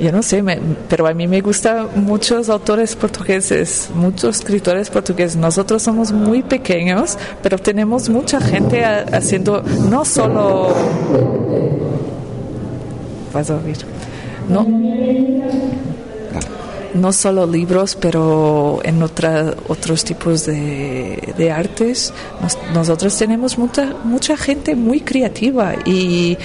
Yo 0.02 0.12
no 0.12 0.24
sé, 0.24 0.42
me, 0.42 0.60
pero 0.90 1.06
a 1.06 1.14
mí 1.14 1.28
me 1.28 1.42
gustan 1.42 1.88
muchos 1.96 2.50
autores 2.50 2.96
portugueses, 2.96 3.92
muchos 3.94 4.38
escritores 4.38 4.90
portugueses. 4.90 5.36
Nosotros 5.36 5.84
somos 5.84 6.12
muy 6.12 6.42
pequeños, 6.42 7.18
pero 7.44 7.60
tenemos 7.60 8.10
mucha 8.10 8.42
gente 8.42 8.84
haciendo 8.84 9.62
no 9.62 10.04
solo... 10.04 10.74
Vas 13.32 13.50
a 13.52 13.58
oír. 13.58 13.78
No, 14.50 14.66
no 16.96 17.14
solo 17.14 17.46
libros, 17.46 17.96
pero 17.96 18.80
en 18.84 19.04
otra, 19.04 19.54
otros 19.68 20.04
tipos 20.04 20.46
de, 20.46 21.34
de 21.38 21.52
artes. 21.52 22.12
Nos, 22.42 22.58
nosotros 22.74 23.18
tenemos 23.18 23.58
mucha, 23.58 23.94
mucha 24.04 24.36
gente 24.36 24.76
muy 24.76 25.02
creativa 25.02 25.76
y, 25.86 26.38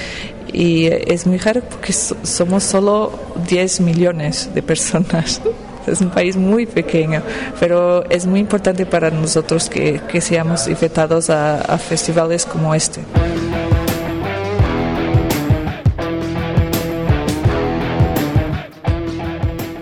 y 0.56 0.86
es 0.86 1.26
muy 1.26 1.36
raro 1.36 1.60
porque 1.60 1.92
somos 1.92 2.64
solo 2.64 3.12
10 3.46 3.80
millones 3.80 4.50
de 4.54 4.62
personas. 4.62 5.42
Es 5.86 6.00
un 6.00 6.10
país 6.10 6.36
muy 6.36 6.66
pequeño, 6.66 7.22
pero 7.60 8.02
es 8.10 8.26
muy 8.26 8.40
importante 8.40 8.84
para 8.86 9.08
nosotros 9.08 9.70
que, 9.70 10.00
que 10.08 10.20
seamos 10.20 10.66
invitados 10.66 11.30
a, 11.30 11.60
a 11.60 11.78
festivales 11.78 12.44
como 12.44 12.74
este. 12.74 13.02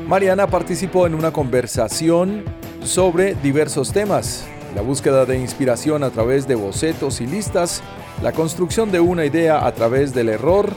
Mariana 0.06 0.46
participó 0.46 1.06
en 1.06 1.14
una 1.14 1.32
conversación 1.32 2.44
sobre 2.82 3.34
diversos 3.36 3.90
temas, 3.90 4.44
la 4.74 4.82
búsqueda 4.82 5.24
de 5.24 5.38
inspiración 5.38 6.02
a 6.02 6.10
través 6.10 6.48
de 6.48 6.54
bocetos 6.54 7.20
y 7.20 7.26
listas, 7.26 7.82
la 8.22 8.32
construcción 8.32 8.90
de 8.90 9.00
una 9.00 9.24
idea 9.24 9.66
a 9.66 9.72
través 9.72 10.14
del 10.14 10.28
error, 10.28 10.70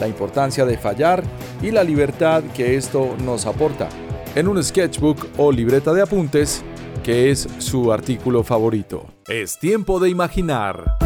la 0.00 0.08
importancia 0.08 0.64
de 0.64 0.78
fallar 0.78 1.22
y 1.62 1.70
la 1.70 1.84
libertad 1.84 2.42
que 2.54 2.76
esto 2.76 3.14
nos 3.24 3.46
aporta, 3.46 3.88
en 4.34 4.48
un 4.48 4.62
sketchbook 4.62 5.28
o 5.36 5.52
libreta 5.52 5.92
de 5.92 6.02
apuntes, 6.02 6.64
que 7.04 7.30
es 7.30 7.48
su 7.58 7.92
artículo 7.92 8.42
favorito. 8.42 9.06
Es 9.26 9.58
tiempo 9.58 10.00
de 10.00 10.08
imaginar. 10.08 10.96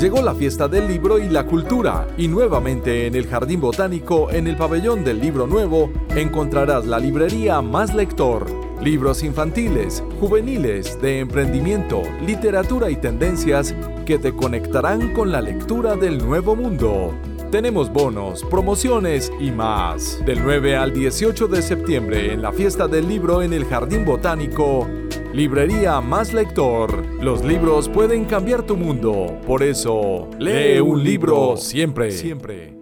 Llegó 0.00 0.22
la 0.22 0.34
fiesta 0.34 0.68
del 0.68 0.86
libro 0.86 1.18
y 1.18 1.28
la 1.28 1.44
cultura 1.44 2.06
y 2.16 2.28
nuevamente 2.28 3.06
en 3.06 3.16
el 3.16 3.26
Jardín 3.26 3.60
Botánico, 3.60 4.30
en 4.30 4.46
el 4.46 4.56
pabellón 4.56 5.02
del 5.02 5.20
libro 5.20 5.48
nuevo, 5.48 5.90
encontrarás 6.14 6.86
la 6.86 7.00
librería 7.00 7.60
Más 7.62 7.94
Lector. 7.94 8.67
Libros 8.82 9.24
infantiles, 9.24 10.04
juveniles, 10.20 11.00
de 11.02 11.18
emprendimiento, 11.18 12.00
literatura 12.24 12.90
y 12.90 12.96
tendencias 12.96 13.74
que 14.06 14.18
te 14.18 14.32
conectarán 14.32 15.12
con 15.14 15.32
la 15.32 15.40
lectura 15.40 15.96
del 15.96 16.18
nuevo 16.18 16.54
mundo. 16.54 17.12
Tenemos 17.50 17.92
bonos, 17.92 18.44
promociones 18.44 19.32
y 19.40 19.50
más. 19.50 20.24
Del 20.24 20.44
9 20.44 20.76
al 20.76 20.92
18 20.92 21.48
de 21.48 21.60
septiembre 21.62 22.32
en 22.32 22.42
la 22.42 22.52
fiesta 22.52 22.86
del 22.86 23.08
libro 23.08 23.42
en 23.42 23.52
el 23.52 23.64
Jardín 23.64 24.04
Botánico, 24.04 24.86
Librería 25.32 26.00
Más 26.00 26.32
Lector. 26.32 27.04
Los 27.20 27.44
libros 27.44 27.88
pueden 27.88 28.26
cambiar 28.26 28.62
tu 28.62 28.76
mundo. 28.76 29.40
Por 29.44 29.64
eso, 29.64 30.28
lee 30.38 30.78
un 30.78 31.02
libro 31.02 31.56
siempre. 31.56 32.12
Siempre. 32.12 32.78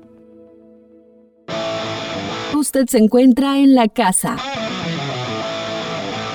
Usted 2.55 2.87
se 2.87 2.99
encuentra 2.99 3.59
en 3.59 3.75
la 3.75 3.89
casa. 3.89 4.37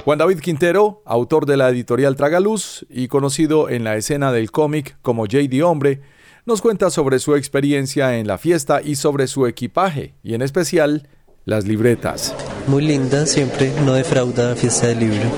Juan 0.04 0.18
David 0.18 0.40
Quintero, 0.40 1.04
autor 1.06 1.46
de 1.46 1.58
la 1.58 1.70
editorial 1.70 2.16
Tragaluz 2.16 2.88
y 2.90 3.08
conocido 3.08 3.70
en 3.70 3.84
la 3.84 3.98
escena 3.98 4.32
del 4.32 4.50
cómic 4.50 4.98
como 5.04 5.24
J.D. 5.26 5.62
Hombre, 5.62 6.02
nos 6.44 6.62
cuenta 6.62 6.90
sobre 6.90 7.20
su 7.20 7.36
experiencia 7.36 8.18
en 8.18 8.26
la 8.26 8.40
fiesta 8.40 8.82
y 8.82 8.96
sobre 8.96 9.28
su 9.28 9.46
equipaje, 9.46 10.16
y 10.24 10.34
en 10.34 10.42
especial 10.42 11.08
las 11.46 11.66
libretas. 11.66 12.34
Muy 12.66 12.84
linda, 12.84 13.28
siempre 13.28 13.72
no 13.86 13.94
defrauda 13.94 14.56
fiesta 14.56 14.88
del 14.88 15.02
libro. 15.02 15.30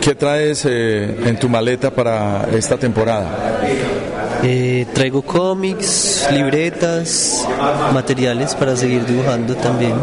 ¿Qué 0.00 0.14
traes 0.14 0.64
eh, 0.64 1.14
en 1.26 1.38
tu 1.38 1.50
maleta 1.50 1.90
para 1.90 2.48
esta 2.56 2.78
temporada? 2.78 3.60
Eh, 4.42 4.86
traigo 4.94 5.20
cómics, 5.20 6.26
libretas, 6.32 7.46
materiales 7.92 8.54
para 8.54 8.76
seguir 8.76 9.04
dibujando 9.04 9.54
también. 9.56 9.94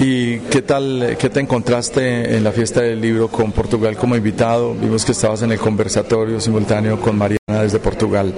¿Y 0.00 0.38
qué 0.38 0.62
tal, 0.62 1.16
qué 1.18 1.28
te 1.28 1.40
encontraste 1.40 2.36
en 2.36 2.44
la 2.44 2.52
fiesta 2.52 2.82
del 2.82 3.00
libro 3.00 3.26
con 3.28 3.50
Portugal 3.50 3.96
como 3.96 4.14
invitado? 4.14 4.74
Vimos 4.74 5.04
que 5.04 5.10
estabas 5.10 5.42
en 5.42 5.50
el 5.50 5.58
conversatorio 5.58 6.40
simultáneo 6.40 7.00
con 7.00 7.18
Mariana 7.18 7.62
desde 7.62 7.80
Portugal. 7.80 8.32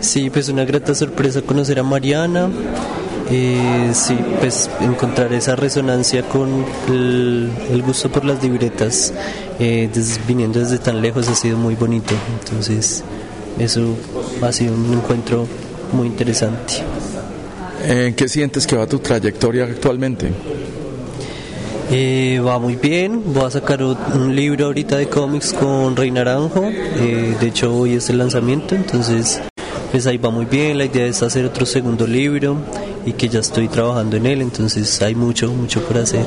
Sí, 0.00 0.28
pues 0.28 0.50
una 0.50 0.66
grata 0.66 0.94
sorpresa 0.94 1.40
conocer 1.40 1.78
a 1.78 1.82
Mariana. 1.82 2.50
Eh, 3.30 3.90
sí, 3.94 4.16
pues 4.38 4.70
encontrar 4.80 5.32
esa 5.32 5.56
resonancia 5.56 6.22
con 6.28 6.66
el, 6.88 7.82
gusto 7.84 8.10
por 8.10 8.24
las 8.26 8.42
libretas, 8.42 9.14
eh, 9.58 9.88
viniendo 10.28 10.60
desde 10.60 10.78
tan 10.78 11.00
lejos 11.00 11.28
ha 11.28 11.34
sido 11.34 11.56
muy 11.56 11.76
bonito. 11.76 12.14
Entonces, 12.40 13.02
eso 13.58 13.96
ha 14.42 14.52
sido 14.52 14.74
un 14.74 14.92
encuentro 14.92 15.48
muy 15.92 16.08
interesante. 16.08 16.84
¿En 17.84 18.14
qué 18.14 18.28
sientes 18.28 18.66
que 18.66 18.76
va 18.76 18.86
tu 18.86 18.98
trayectoria 18.98 19.64
actualmente? 19.64 20.30
Eh, 21.90 22.40
va 22.44 22.58
muy 22.58 22.74
bien, 22.74 23.22
voy 23.32 23.44
a 23.44 23.50
sacar 23.50 23.80
un 23.82 24.34
libro 24.34 24.66
ahorita 24.66 24.96
de 24.96 25.08
cómics 25.08 25.52
con 25.52 25.94
Rey 25.94 26.10
Naranjo, 26.10 26.64
eh, 26.64 27.36
de 27.38 27.46
hecho 27.46 27.72
hoy 27.72 27.94
es 27.94 28.10
el 28.10 28.18
lanzamiento, 28.18 28.74
entonces 28.74 29.40
pues 29.92 30.04
ahí 30.08 30.18
va 30.18 30.30
muy 30.30 30.46
bien, 30.46 30.78
la 30.78 30.86
idea 30.86 31.06
es 31.06 31.22
hacer 31.22 31.44
otro 31.44 31.64
segundo 31.64 32.04
libro 32.04 32.56
y 33.06 33.12
que 33.12 33.28
ya 33.28 33.38
estoy 33.38 33.68
trabajando 33.68 34.16
en 34.16 34.26
él, 34.26 34.42
entonces 34.42 35.00
hay 35.00 35.14
mucho, 35.14 35.52
mucho 35.52 35.80
por 35.82 35.98
hacer. 35.98 36.26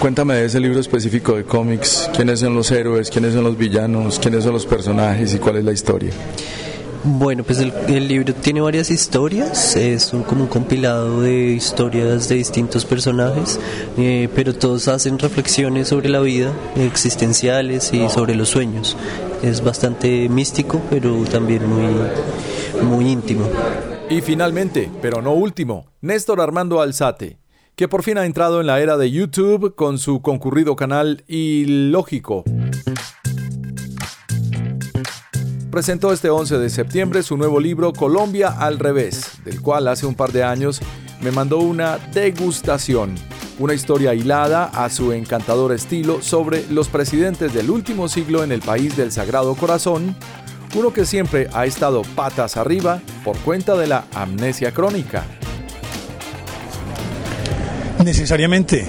Cuéntame 0.00 0.36
de 0.36 0.46
ese 0.46 0.58
libro 0.58 0.80
específico 0.80 1.36
de 1.36 1.44
cómics, 1.44 2.10
quiénes 2.16 2.40
son 2.40 2.54
los 2.54 2.70
héroes, 2.70 3.10
quiénes 3.10 3.34
son 3.34 3.44
los 3.44 3.58
villanos, 3.58 4.18
quiénes 4.18 4.42
son 4.42 4.54
los 4.54 4.64
personajes 4.64 5.34
y 5.34 5.38
cuál 5.38 5.58
es 5.58 5.64
la 5.64 5.72
historia. 5.72 6.12
Bueno, 7.06 7.44
pues 7.44 7.58
el, 7.58 8.08
libro 8.08 8.32
tiene 8.32 8.62
varias 8.62 8.90
historias, 8.90 9.76
es 9.76 10.10
como 10.26 10.44
un 10.44 10.48
compilado 10.48 11.20
de 11.20 11.50
historias 11.50 12.30
de 12.30 12.36
distintos 12.36 12.86
personajes, 12.86 13.60
eh, 13.98 14.30
pero 14.34 14.54
todos 14.54 14.88
hacen 14.88 15.18
reflexiones 15.18 15.88
sobre 15.88 16.08
la 16.08 16.20
vida, 16.20 16.50
existenciales 16.76 17.92
y 17.92 18.08
sobre 18.08 18.34
los 18.34 18.48
sueños. 18.48 18.96
Es 19.42 19.62
bastante 19.62 20.30
místico, 20.30 20.80
pero 20.88 21.24
también 21.24 21.68
muy, 21.68 21.92
muy 22.82 23.10
íntimo. 23.10 23.50
Y 24.08 24.22
finalmente, 24.22 24.90
pero 25.02 25.20
no 25.20 25.34
último, 25.34 25.84
Néstor 26.00 26.40
Armando 26.40 26.80
Alzate, 26.80 27.36
que 27.76 27.86
por 27.86 28.02
fin 28.02 28.16
ha 28.16 28.24
entrado 28.24 28.62
en 28.62 28.66
la 28.66 28.80
era 28.80 28.96
de 28.96 29.10
YouTube 29.10 29.74
con 29.74 29.98
su 29.98 30.22
concurrido 30.22 30.74
canal 30.74 31.22
Ilógico 31.28 32.44
presentó 35.74 36.12
este 36.12 36.30
11 36.30 36.58
de 36.58 36.70
septiembre 36.70 37.24
su 37.24 37.36
nuevo 37.36 37.58
libro 37.58 37.92
Colombia 37.92 38.54
al 38.56 38.78
revés, 38.78 39.32
del 39.44 39.60
cual 39.60 39.88
hace 39.88 40.06
un 40.06 40.14
par 40.14 40.30
de 40.30 40.44
años 40.44 40.80
me 41.20 41.32
mandó 41.32 41.58
una 41.58 41.98
degustación, 42.12 43.16
una 43.58 43.74
historia 43.74 44.14
hilada 44.14 44.66
a 44.66 44.88
su 44.88 45.12
encantador 45.12 45.72
estilo 45.72 46.22
sobre 46.22 46.64
los 46.70 46.86
presidentes 46.86 47.52
del 47.52 47.70
último 47.70 48.06
siglo 48.06 48.44
en 48.44 48.52
el 48.52 48.60
país 48.60 48.96
del 48.96 49.10
Sagrado 49.10 49.52
Corazón, 49.56 50.14
uno 50.76 50.92
que 50.92 51.04
siempre 51.04 51.48
ha 51.52 51.66
estado 51.66 52.02
patas 52.14 52.56
arriba 52.56 53.00
por 53.24 53.36
cuenta 53.38 53.74
de 53.74 53.88
la 53.88 54.04
amnesia 54.14 54.70
crónica. 54.70 55.24
Necesariamente, 58.04 58.86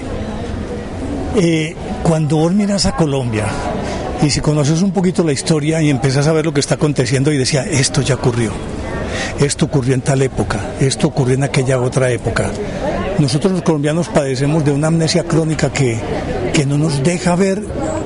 eh, 1.34 1.74
cuando 2.04 2.36
vos 2.36 2.86
a 2.86 2.94
Colombia, 2.94 3.48
y 4.22 4.30
si 4.30 4.40
conoces 4.40 4.82
un 4.82 4.92
poquito 4.92 5.22
la 5.22 5.32
historia 5.32 5.82
y 5.82 5.90
empiezas 5.90 6.26
a 6.26 6.32
ver 6.32 6.44
lo 6.44 6.52
que 6.52 6.60
está 6.60 6.74
aconteciendo 6.74 7.32
y 7.32 7.38
decía, 7.38 7.64
esto 7.64 8.02
ya 8.02 8.14
ocurrió, 8.14 8.52
esto 9.38 9.66
ocurrió 9.66 9.94
en 9.94 10.00
tal 10.00 10.22
época, 10.22 10.60
esto 10.80 11.08
ocurrió 11.08 11.34
en 11.34 11.44
aquella 11.44 11.80
otra 11.80 12.10
época. 12.10 12.50
Nosotros 13.18 13.52
los 13.52 13.62
colombianos 13.62 14.08
padecemos 14.08 14.64
de 14.64 14.72
una 14.72 14.88
amnesia 14.88 15.24
crónica 15.24 15.72
que, 15.72 15.98
que 16.52 16.66
no 16.66 16.76
nos 16.76 17.02
deja 17.02 17.34
ver 17.34 17.62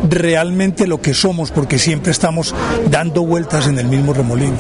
realmente 0.09 0.87
lo 0.87 1.01
que 1.01 1.15
somos 1.15 1.51
porque 1.51 1.79
siempre 1.79 2.13
estamos 2.13 2.55
dando 2.91 3.25
vueltas 3.25 3.67
en 3.67 3.79
el 3.79 3.87
mismo 3.87 4.13
remolino. 4.13 4.59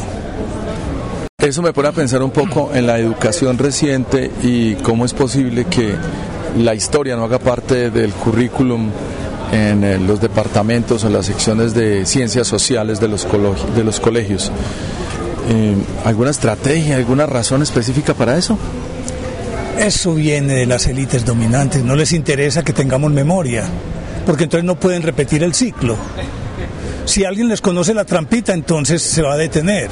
Eso 1.39 1.63
me 1.63 1.73
pone 1.73 1.89
a 1.89 1.93
pensar 1.93 2.23
un 2.23 2.31
poco 2.31 2.71
en 2.75 2.87
la 2.87 2.99
educación 2.99 3.57
reciente 3.57 4.31
y 4.43 4.75
cómo 4.75 5.07
es 5.07 5.15
posible 5.15 5.65
que 5.65 5.95
la 6.59 6.75
historia 6.75 7.17
no 7.17 7.25
haga 7.25 7.39
parte 7.39 7.91
del 7.91 8.13
currículum 8.13 8.91
en 9.53 9.85
eh, 9.85 9.99
los 9.99 10.21
departamentos 10.21 11.05
o 11.05 11.09
las 11.09 11.27
secciones 11.27 11.75
de 11.75 12.07
ciencias 12.07 12.47
sociales 12.47 13.01
de 13.01 13.09
los, 13.09 13.27
de 13.75 13.85
los 13.85 14.01
colegios. 14.01 14.51
Eh, 15.49 15.75
¿Alguna 16.05 16.31
estrategia, 16.31 16.97
alguna 16.97 17.27
razón 17.27 17.63
específica 17.63 18.15
para 18.15 18.37
eso? 18.37 18.59
Eso 19.79 20.15
viene 20.15 20.55
de 20.55 20.67
las 20.67 20.87
élites 20.87 21.25
dominantes, 21.25 21.83
no 21.83 21.97
les 21.97 22.13
interesa 22.13 22.63
que 22.63 22.73
tengamos 22.73 23.11
memoria, 23.13 23.65
porque 24.27 24.45
entonces 24.45 24.65
no 24.65 24.75
pueden 24.75 25.03
repetir 25.03 25.43
el 25.43 25.55
ciclo. 25.55 25.97
Si 27.07 27.25
alguien 27.25 27.49
les 27.49 27.61
conoce 27.61 27.95
la 27.95 28.05
trampita, 28.05 28.53
entonces 28.53 29.03
se 29.03 29.23
va 29.23 29.35
a 29.35 29.37
detener. 29.37 29.89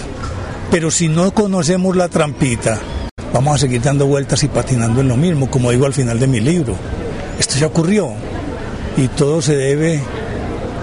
Pero 0.71 0.90
si 0.90 1.09
no 1.09 1.33
conocemos 1.33 1.97
la 1.97 2.09
trampita, 2.09 2.79
vamos 3.33 3.55
a 3.55 3.59
seguir 3.59 3.81
dando 3.81 4.07
vueltas 4.07 4.42
y 4.44 4.49
patinando 4.49 5.01
en 5.01 5.09
lo 5.09 5.16
mismo, 5.16 5.51
como 5.51 5.71
digo 5.71 5.87
al 5.87 5.94
final 5.94 6.21
de 6.21 6.27
mi 6.27 6.40
libro. 6.40 6.77
Esto 7.38 7.57
ya 7.59 7.66
ocurrió, 7.66 8.12
y 8.98 9.06
todo 9.08 9.40
se 9.40 9.56
debe 9.56 10.00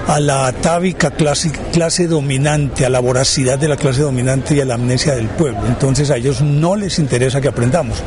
a 0.07 0.19
la 0.19 0.47
atávica 0.47 1.11
clase, 1.11 1.51
clase 1.73 2.07
dominante, 2.07 2.85
a 2.85 2.89
la 2.89 2.99
voracidad 2.99 3.59
de 3.59 3.67
la 3.67 3.75
clase 3.75 4.01
dominante 4.01 4.55
y 4.55 4.61
a 4.61 4.65
la 4.65 4.75
amnesia 4.75 5.15
del 5.15 5.27
pueblo. 5.27 5.65
Entonces 5.67 6.09
a 6.09 6.17
ellos 6.17 6.41
no 6.41 6.75
les 6.75 6.97
interesa 6.97 7.41
que 7.41 7.49
aprendamos. 7.49 8.01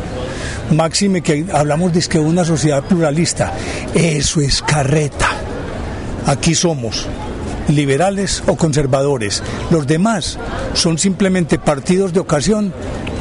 Máxime 0.70 1.20
que 1.20 1.46
hablamos 1.52 1.92
de 1.92 2.00
que 2.02 2.18
una 2.18 2.44
sociedad 2.44 2.82
pluralista, 2.84 3.52
eso 3.94 4.40
es 4.40 4.62
carreta. 4.62 5.28
Aquí 6.26 6.54
somos 6.54 7.06
liberales 7.68 8.42
o 8.46 8.56
conservadores. 8.56 9.42
Los 9.70 9.86
demás 9.86 10.38
son 10.72 10.96
simplemente 10.96 11.58
partidos 11.58 12.14
de 12.14 12.20
ocasión 12.20 12.72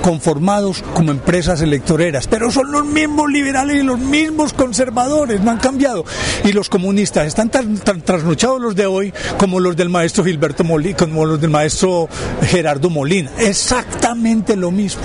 conformados 0.07 0.85
como 0.93 1.11
empresas 1.11 1.61
electoreras, 1.61 2.27
pero 2.27 2.49
son 2.49 2.71
los 2.71 2.85
mismos 2.85 3.29
liberales 3.29 3.75
y 3.75 3.83
los 3.83 3.99
mismos 3.99 4.53
conservadores, 4.53 5.41
no 5.41 5.51
han 5.51 5.57
cambiado. 5.57 6.05
Y 6.45 6.53
los 6.53 6.69
comunistas 6.69 7.27
están 7.27 7.49
tan, 7.49 7.75
trasnochados 7.75 8.61
los 8.61 8.73
de 8.73 8.85
hoy 8.85 9.13
como 9.37 9.59
los 9.59 9.75
del 9.75 9.89
maestro 9.89 10.23
Gilberto 10.23 10.63
Molina, 10.63 10.95
como 10.95 11.25
los 11.25 11.41
del 11.41 11.49
maestro 11.49 12.07
Gerardo 12.43 12.89
Molina. 12.89 13.31
Exactamente 13.37 14.55
lo 14.55 14.71
mismo. 14.71 15.01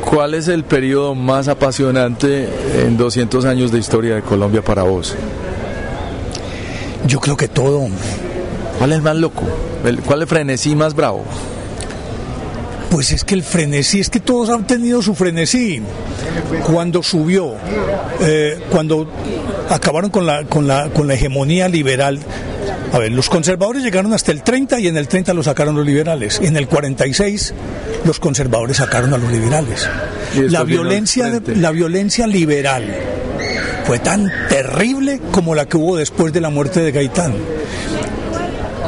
¿Cuál 0.00 0.34
es 0.34 0.46
el 0.46 0.62
periodo 0.62 1.16
más 1.16 1.48
apasionante 1.48 2.48
en 2.84 2.96
200 2.96 3.46
años 3.46 3.72
de 3.72 3.80
historia 3.80 4.14
de 4.14 4.22
Colombia 4.22 4.62
para 4.62 4.84
vos? 4.84 5.16
Yo 7.08 7.18
creo 7.18 7.36
que 7.36 7.48
todo. 7.48 7.88
¿Cuál 8.78 8.92
es 8.92 8.98
el 8.98 9.02
más 9.02 9.16
loco? 9.16 9.42
¿Cuál 10.04 10.20
es 10.20 10.22
el 10.22 10.28
frenesí 10.28 10.76
más 10.76 10.94
bravo? 10.94 11.24
Pues 12.90 13.12
es 13.12 13.24
que 13.24 13.34
el 13.34 13.42
frenesí, 13.42 14.00
es 14.00 14.10
que 14.10 14.20
todos 14.20 14.48
han 14.50 14.66
tenido 14.66 15.02
su 15.02 15.14
frenesí. 15.14 15.82
Cuando 16.64 17.02
subió, 17.02 17.54
eh, 18.20 18.58
cuando 18.70 19.08
acabaron 19.68 20.10
con 20.10 20.24
la, 20.26 20.44
con, 20.44 20.66
la, 20.66 20.88
con 20.90 21.06
la 21.08 21.14
hegemonía 21.14 21.68
liberal, 21.68 22.20
A 22.92 22.98
ver, 22.98 23.12
los 23.12 23.28
conservadores 23.28 23.82
llegaron 23.82 24.12
hasta 24.14 24.30
el 24.32 24.42
30 24.42 24.78
y 24.80 24.86
en 24.86 24.96
el 24.96 25.08
30 25.08 25.34
lo 25.34 25.42
sacaron 25.42 25.74
los 25.74 25.84
liberales. 25.84 26.40
En 26.42 26.56
el 26.56 26.68
46 26.68 27.52
los 28.04 28.20
conservadores 28.20 28.76
sacaron 28.78 29.12
a 29.12 29.18
los 29.18 29.30
liberales. 29.30 29.88
La 30.36 30.62
violencia, 30.62 31.40
la 31.46 31.72
violencia 31.72 32.26
liberal 32.26 32.84
fue 33.84 33.98
tan 33.98 34.30
terrible 34.48 35.20
como 35.32 35.54
la 35.54 35.66
que 35.66 35.76
hubo 35.76 35.96
después 35.96 36.32
de 36.32 36.40
la 36.40 36.50
muerte 36.50 36.80
de 36.80 36.92
Gaitán. 36.92 37.34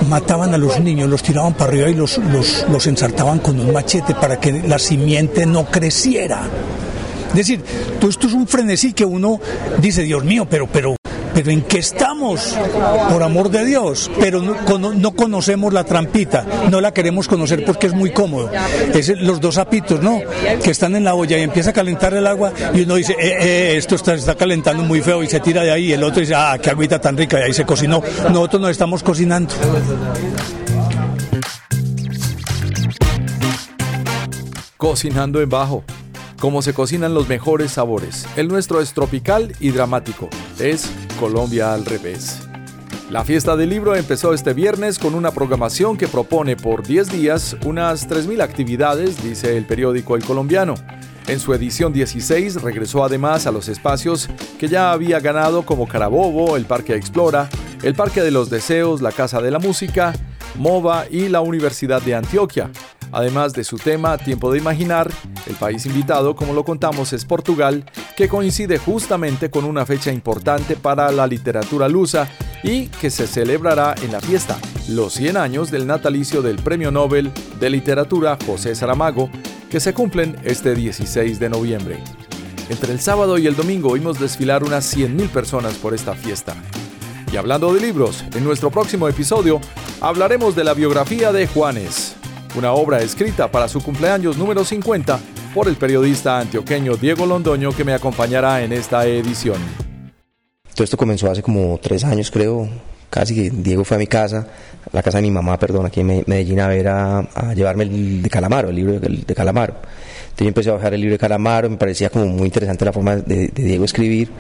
Mataban 0.09 0.55
a 0.55 0.59
los 0.59 0.81
niños, 0.81 1.09
los 1.09 1.23
tiraban 1.23 1.55
para 1.55 1.71
arriba 1.71 1.91
y 1.91 1.95
los, 1.95 2.19
los, 2.19 2.87
ensartaban 2.87 3.41
con 3.41 3.61
un 3.61 3.73
machete 3.73 4.15
para 4.15 4.41
que 4.41 4.53
la 4.53 4.79
simiente 4.79 5.45
no 5.45 5.67
creciera. 5.67 6.49
Es 7.29 7.35
decir, 7.35 7.63
todo 8.01 8.11
esto 8.11 8.27
es 8.27 8.33
un 8.33 8.47
frenesí 8.47 8.95
que 8.95 9.05
uno 9.05 9.39
dice, 9.81 10.03
Dios 10.03 10.25
mío, 10.25 10.47
pero, 10.49 10.67
pero, 10.67 10.97
pero 11.39 11.53
¿en 11.53 11.63
qué 11.63 11.79
estamos? 11.79 12.59
Por 13.13 13.23
amor 13.23 13.49
de 13.49 13.65
Dios, 13.65 14.11
pero 14.19 14.43
no, 14.43 15.15
conocemos 15.15 15.73
la 15.73 15.85
trampita, 15.85 16.45
no 16.69 16.81
la 16.81 16.93
queremos 16.93 17.29
conocer 17.29 17.65
porque 17.65 17.87
es 17.87 17.95
muy 17.95 18.11
cómodo. 18.11 18.51
Es 18.93 19.17
los 19.21 19.41
dos 19.41 19.57
apitos, 19.57 20.03
¿no? 20.03 20.21
Que 20.61 20.73
están 20.73 20.97
en 20.97 21.05
la 21.05 21.15
olla 21.15 21.39
y 21.39 21.43
empieza 21.43 21.71
a 21.71 21.73
calentar 21.73 22.13
el 22.15 22.27
agua 22.27 22.53
y 22.75 22.81
uno 22.81 22.97
dice, 22.97 23.13
eh, 23.13 23.37
eh, 23.41 23.77
esto 23.77 23.95
está, 23.95 24.15
está 24.15 24.35
calentando 24.35 24.83
muy 24.83 25.01
feo 25.01 25.23
y 25.23 25.29
se 25.29 25.39
tira 25.39 25.63
de 25.63 25.71
ahí 25.71 25.85
y 25.85 25.93
el 25.93 26.03
otro 26.03 26.19
dice, 26.19 26.35
ah, 26.35 26.59
qué 26.61 26.71
agüita 26.71 27.01
tan 27.01 27.17
rica 27.17 27.39
y 27.39 27.43
ahí 27.45 27.53
se 27.53 27.65
cocinó. 27.65 28.03
Nosotros 28.33 28.61
nos 28.61 28.73
estamos 28.73 29.05
cocinando. 29.05 29.55
Cocinando 34.77 35.41
en 35.41 35.49
bajo 35.49 35.85
cómo 36.41 36.63
se 36.63 36.75
cocinan 36.75 37.15
los 37.15 37.29
mejores 37.29 37.71
sabores. 37.71 38.27
El 38.37 38.49
nuestro 38.49 38.81
es 38.81 38.93
tropical 38.93 39.53
y 39.61 39.71
dramático. 39.71 40.29
Es 40.59 40.91
Colombia 41.19 41.75
al 41.75 41.85
revés. 41.85 42.39
La 43.11 43.25
fiesta 43.25 43.57
del 43.57 43.71
libro 43.71 43.97
empezó 43.97 44.33
este 44.33 44.53
viernes 44.53 44.99
con 44.99 45.15
una 45.15 45.33
programación 45.33 45.97
que 45.97 46.07
propone 46.07 46.57
por 46.57 46.87
10 46.87 47.11
días 47.11 47.57
unas 47.65 48.09
3.000 48.09 48.41
actividades, 48.41 49.23
dice 49.23 49.57
el 49.57 49.67
periódico 49.67 50.15
El 50.15 50.25
Colombiano. 50.25 50.75
En 51.27 51.41
su 51.41 51.53
edición 51.55 51.93
16 51.93 52.63
regresó 52.63 53.05
además 53.05 53.47
a 53.47 53.53
los 53.53 53.69
espacios 53.69 54.29
que 54.59 54.69
ya 54.69 54.93
había 54.93 55.21
ganado 55.21 55.67
como 55.67 55.89
Carabobo, 55.89 56.57
el 56.57 56.67
Parque 56.67 56.95
Explora, 56.95 57.49
el 57.83 57.95
Parque 57.95 58.23
de 58.23 58.31
los 58.31 58.49
Deseos, 58.49 59.03
la 59.03 59.13
Casa 59.13 59.41
de 59.41 59.51
la 59.51 59.59
Música, 59.59 60.13
MOVA 60.57 61.07
y 61.11 61.29
la 61.29 61.41
Universidad 61.41 62.01
de 62.01 62.15
Antioquia. 62.15 62.71
Además 63.11 63.55
de 63.55 63.65
su 63.65 63.77
tema 63.79 64.19
Tiempo 64.19 64.53
de 64.53 64.59
Imaginar, 64.59 65.11
el 65.47 65.57
país 65.57 65.87
invitado, 65.87 66.37
como 66.37 66.53
lo 66.53 66.65
contamos, 66.65 67.13
es 67.13 67.25
Portugal, 67.25 67.85
que 68.19 68.29
coincide 68.29 68.79
justamente 68.79 69.49
con 69.49 69.65
una 69.65 69.87
fecha 69.87 70.11
importante 70.11 70.75
para 70.75 71.13
la 71.13 71.25
literatura 71.25 71.89
lusa 71.89 72.29
y 72.65 72.89
que 72.89 73.11
se 73.11 73.29
celebrará 73.29 73.95
en 74.03 74.11
la 74.11 74.21
fiesta, 74.21 74.59
los 74.89 75.13
100 75.13 75.37
años 75.37 75.71
del 75.71 75.87
natalicio 75.87 76.43
del 76.43 76.57
Premio 76.57 76.91
Nobel 76.91 77.31
de 77.61 77.71
Literatura 77.71 78.37
José 78.45 78.75
Saramago, 78.75 79.31
que 79.71 79.79
se 79.79 79.95
cumplen 79.95 80.37
este 80.43 80.75
16 80.75 81.39
de 81.39 81.49
noviembre. 81.49 82.01
Entre 82.69 82.93
el 82.93 82.99
sábado 82.99 83.39
y 83.39 83.47
el 83.47 83.55
domingo 83.55 83.93
vimos 83.93 84.19
desfilar 84.19 84.65
unas 84.65 84.97
100.000 84.97 85.29
personas 85.29 85.75
por 85.75 85.95
esta 85.95 86.15
fiesta. 86.15 86.57
Y 87.33 87.37
hablando 87.37 87.73
de 87.73 87.81
libros, 87.81 88.25
en 88.35 88.43
nuestro 88.43 88.73
próximo 88.73 89.07
episodio 89.09 89.61
hablaremos 90.01 90.57
de 90.57 90.65
la 90.65 90.75
biografía 90.75 91.31
de 91.31 91.47
Juanes, 91.47 92.17
una 92.57 92.73
obra 92.73 92.99
escrita 92.99 93.49
para 93.49 93.69
su 93.69 93.81
cumpleaños 93.81 94.37
número 94.37 94.65
50 94.65 95.21
por 95.55 95.69
el 95.69 95.77
periodista 95.77 96.39
antioqueño 96.39 96.97
Diego 96.97 97.27
Londoño 97.27 97.73
que 97.73 97.85
me 97.85 97.93
acompañará 97.93 98.63
en 98.63 98.73
esta 98.73 99.07
edición. 99.07 99.59
Todo 100.75 100.85
esto 100.85 100.97
comenzó 100.97 101.31
hace 101.31 101.43
como 101.43 101.79
tres 101.83 102.05
años 102.05 102.31
creo, 102.31 102.69
casi 103.11 103.35
que 103.35 103.51
Diego 103.51 103.85
fue 103.85 103.97
a 103.97 103.99
mi 104.01 104.07
casa, 104.07 104.47
a 104.87 104.97
la 104.97 105.03
casa 105.03 105.19
de 105.19 105.23
mi 105.23 105.31
mamá, 105.31 105.59
perdón, 105.59 105.87
aquí 105.87 106.01
en 106.01 106.25
Medellín 106.27 106.61
a 106.61 106.69
ver 106.69 106.89
a, 106.89 107.53
llevarme 107.55 107.85
el 107.85 108.23
de 108.23 108.31
Calamaro, 108.31 108.69
el 108.69 108.77
libro 108.77 109.01
de, 109.01 109.35
Calamaro. 109.35 109.75
Entonces 109.75 110.39
yo 110.39 110.49
empecé 110.49 110.71
a 110.71 110.75
bajar 110.75 110.95
el 110.95 111.01
libro 111.01 111.15
de 111.15 111.19
Calamaro, 111.19 111.69
me 111.69 111.77
parecía 111.77 112.11
como 112.11 112.27
muy 112.27 112.47
interesante 112.47 112.85
la 112.85 112.93
forma 112.93 113.17
de, 113.17 113.49
de 113.49 113.63
Diego 113.63 113.85
escribir 113.85 114.31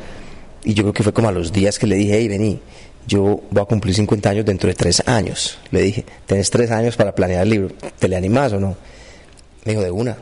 y 0.65 0.75
yo 0.75 0.85
creo 0.85 0.93
que 0.93 1.03
fue 1.03 1.13
como 1.13 1.29
a 1.29 1.33
los 1.33 1.53
días 1.53 1.79
que 1.79 1.87
le 1.87 1.97
dije, 1.97 2.19
hey, 2.19 2.29
vení, 2.29 2.61
yo 3.07 3.41
voy 3.51 3.63
a 3.63 3.65
cumplir 3.65 3.95
50 3.95 4.31
años 4.31 4.45
dentro 4.45 4.69
de 4.69 4.75
tres 4.75 5.03
años. 5.07 5.59
Le 5.71 5.81
dije, 5.81 6.05
tenés 6.27 6.51
tres 6.51 6.71
años 6.71 6.97
para 6.97 7.15
planear 7.15 7.43
el 7.43 7.51
libro, 7.51 7.75
¿te 7.99 8.07
le 8.07 8.17
animás 8.17 8.53
o 8.53 8.61
no? 8.61 8.77
Me 9.65 9.73
dijo, 9.73 9.83
de 9.83 9.91
una. 9.91 10.17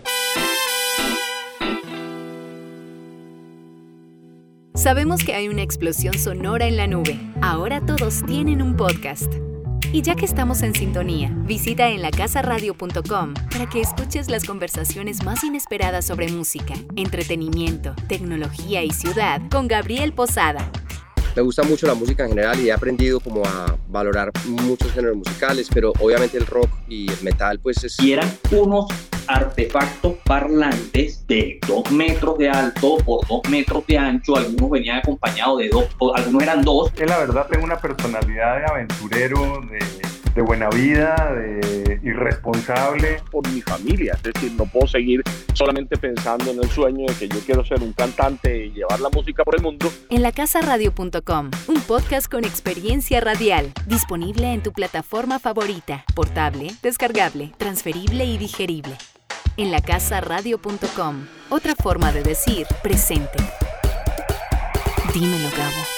Sabemos 4.77 5.25
que 5.25 5.33
hay 5.33 5.49
una 5.49 5.63
explosión 5.63 6.19
sonora 6.19 6.67
en 6.67 6.77
la 6.77 6.87
nube. 6.87 7.19
Ahora 7.41 7.81
todos 7.81 8.23
tienen 8.27 8.61
un 8.61 8.77
podcast. 8.77 9.33
Y 9.91 10.03
ya 10.03 10.15
que 10.15 10.27
estamos 10.27 10.61
en 10.61 10.75
sintonía, 10.75 11.33
visita 11.47 11.89
en 11.89 12.03
lacasaradio.com 12.03 13.33
para 13.51 13.67
que 13.71 13.81
escuches 13.81 14.29
las 14.29 14.45
conversaciones 14.45 15.25
más 15.25 15.43
inesperadas 15.45 16.05
sobre 16.05 16.29
música, 16.29 16.75
entretenimiento, 16.95 17.95
tecnología 18.07 18.85
y 18.85 18.91
ciudad 18.91 19.41
con 19.51 19.67
Gabriel 19.67 20.13
Posada 20.13 20.71
me 21.37 21.43
gusta 21.43 21.63
mucho 21.65 21.87
la 21.87 21.95
música 21.95 22.23
en 22.23 22.31
general 22.31 22.59
y 22.61 22.71
he 22.71 22.73
aprendido 22.73 23.21
como 23.21 23.45
a 23.45 23.77
valorar 23.89 24.33
muchos 24.47 24.91
géneros 24.93 25.19
musicales, 25.19 25.69
pero 25.73 25.93
obviamente 26.01 26.39
el 26.39 26.47
rock 26.47 26.71
y 26.89 27.11
el 27.11 27.23
metal 27.23 27.61
pues 27.61 27.85
es... 27.85 28.01
Y 28.01 28.15
eran 28.15 28.27
unos 28.51 28.87
artefactos 29.29 30.15
parlantes 30.25 31.27
de 31.27 31.59
dos 31.67 31.91
metros 31.91 32.39
de 32.39 32.49
alto 32.49 32.99
por 32.99 33.27
dos 33.27 33.41
metros 33.49 33.87
de 33.87 33.99
ancho, 33.99 34.37
algunos 34.37 34.71
venían 34.71 34.99
acompañados 34.99 35.59
de 35.59 35.69
dos, 35.69 35.85
algunos 36.15 36.43
eran 36.43 36.63
dos. 36.63 36.91
Que 36.93 37.07
la 37.07 37.19
verdad 37.19 37.47
tengo 37.51 37.65
una 37.65 37.79
personalidad 37.79 38.59
de 38.59 38.65
aventurero, 38.67 39.61
de 39.71 39.79
de 40.37 40.43
buena 40.43 40.69
vida, 40.69 41.17
de 41.35 41.99
irresponsable. 42.05 43.23
Por 43.31 43.51
mi 43.51 43.63
familia, 43.63 44.13
es 44.15 44.35
decir, 44.35 44.53
no 44.53 44.67
puedo 44.67 44.87
seguir 44.87 45.23
solamente 45.55 45.97
pensando 45.97 46.51
en 46.51 46.59
el 46.63 46.71
sueño 46.71 47.07
de 47.07 47.15
que 47.15 47.29
yo 47.29 47.41
quiero 47.41 47.65
ser 47.65 47.83
un 47.83 47.95
cantante 47.95 48.67
y 48.67 48.71
llevar 48.71 49.01
la 49.01 49.09
música 49.09 49.43
por 49.43 49.57
el 49.57 49.63
mundo. 49.63 49.91
En 50.11 50.23
la 50.23 50.33
radio.com 50.63 51.51
un 51.67 51.81
podcast 51.81 52.31
con 52.31 52.45
experiencia 52.45 53.21
radial, 53.21 53.73
disponible 53.87 54.53
en 54.53 54.63
tu 54.63 54.73
plataforma 54.73 55.39
favorita, 55.39 56.05
portable, 56.15 56.69
descargable, 56.83 57.53
transferible 57.57 58.27
y 58.27 58.37
digerible. 58.37 58.97
En 59.59 59.71
la 59.71 59.81
radio.com 60.21 61.27
otra 61.49 61.75
forma 61.75 62.13
de 62.13 62.23
decir 62.23 62.67
presente. 62.83 63.39
Dímelo, 65.15 65.49
Gabo. 65.57 65.96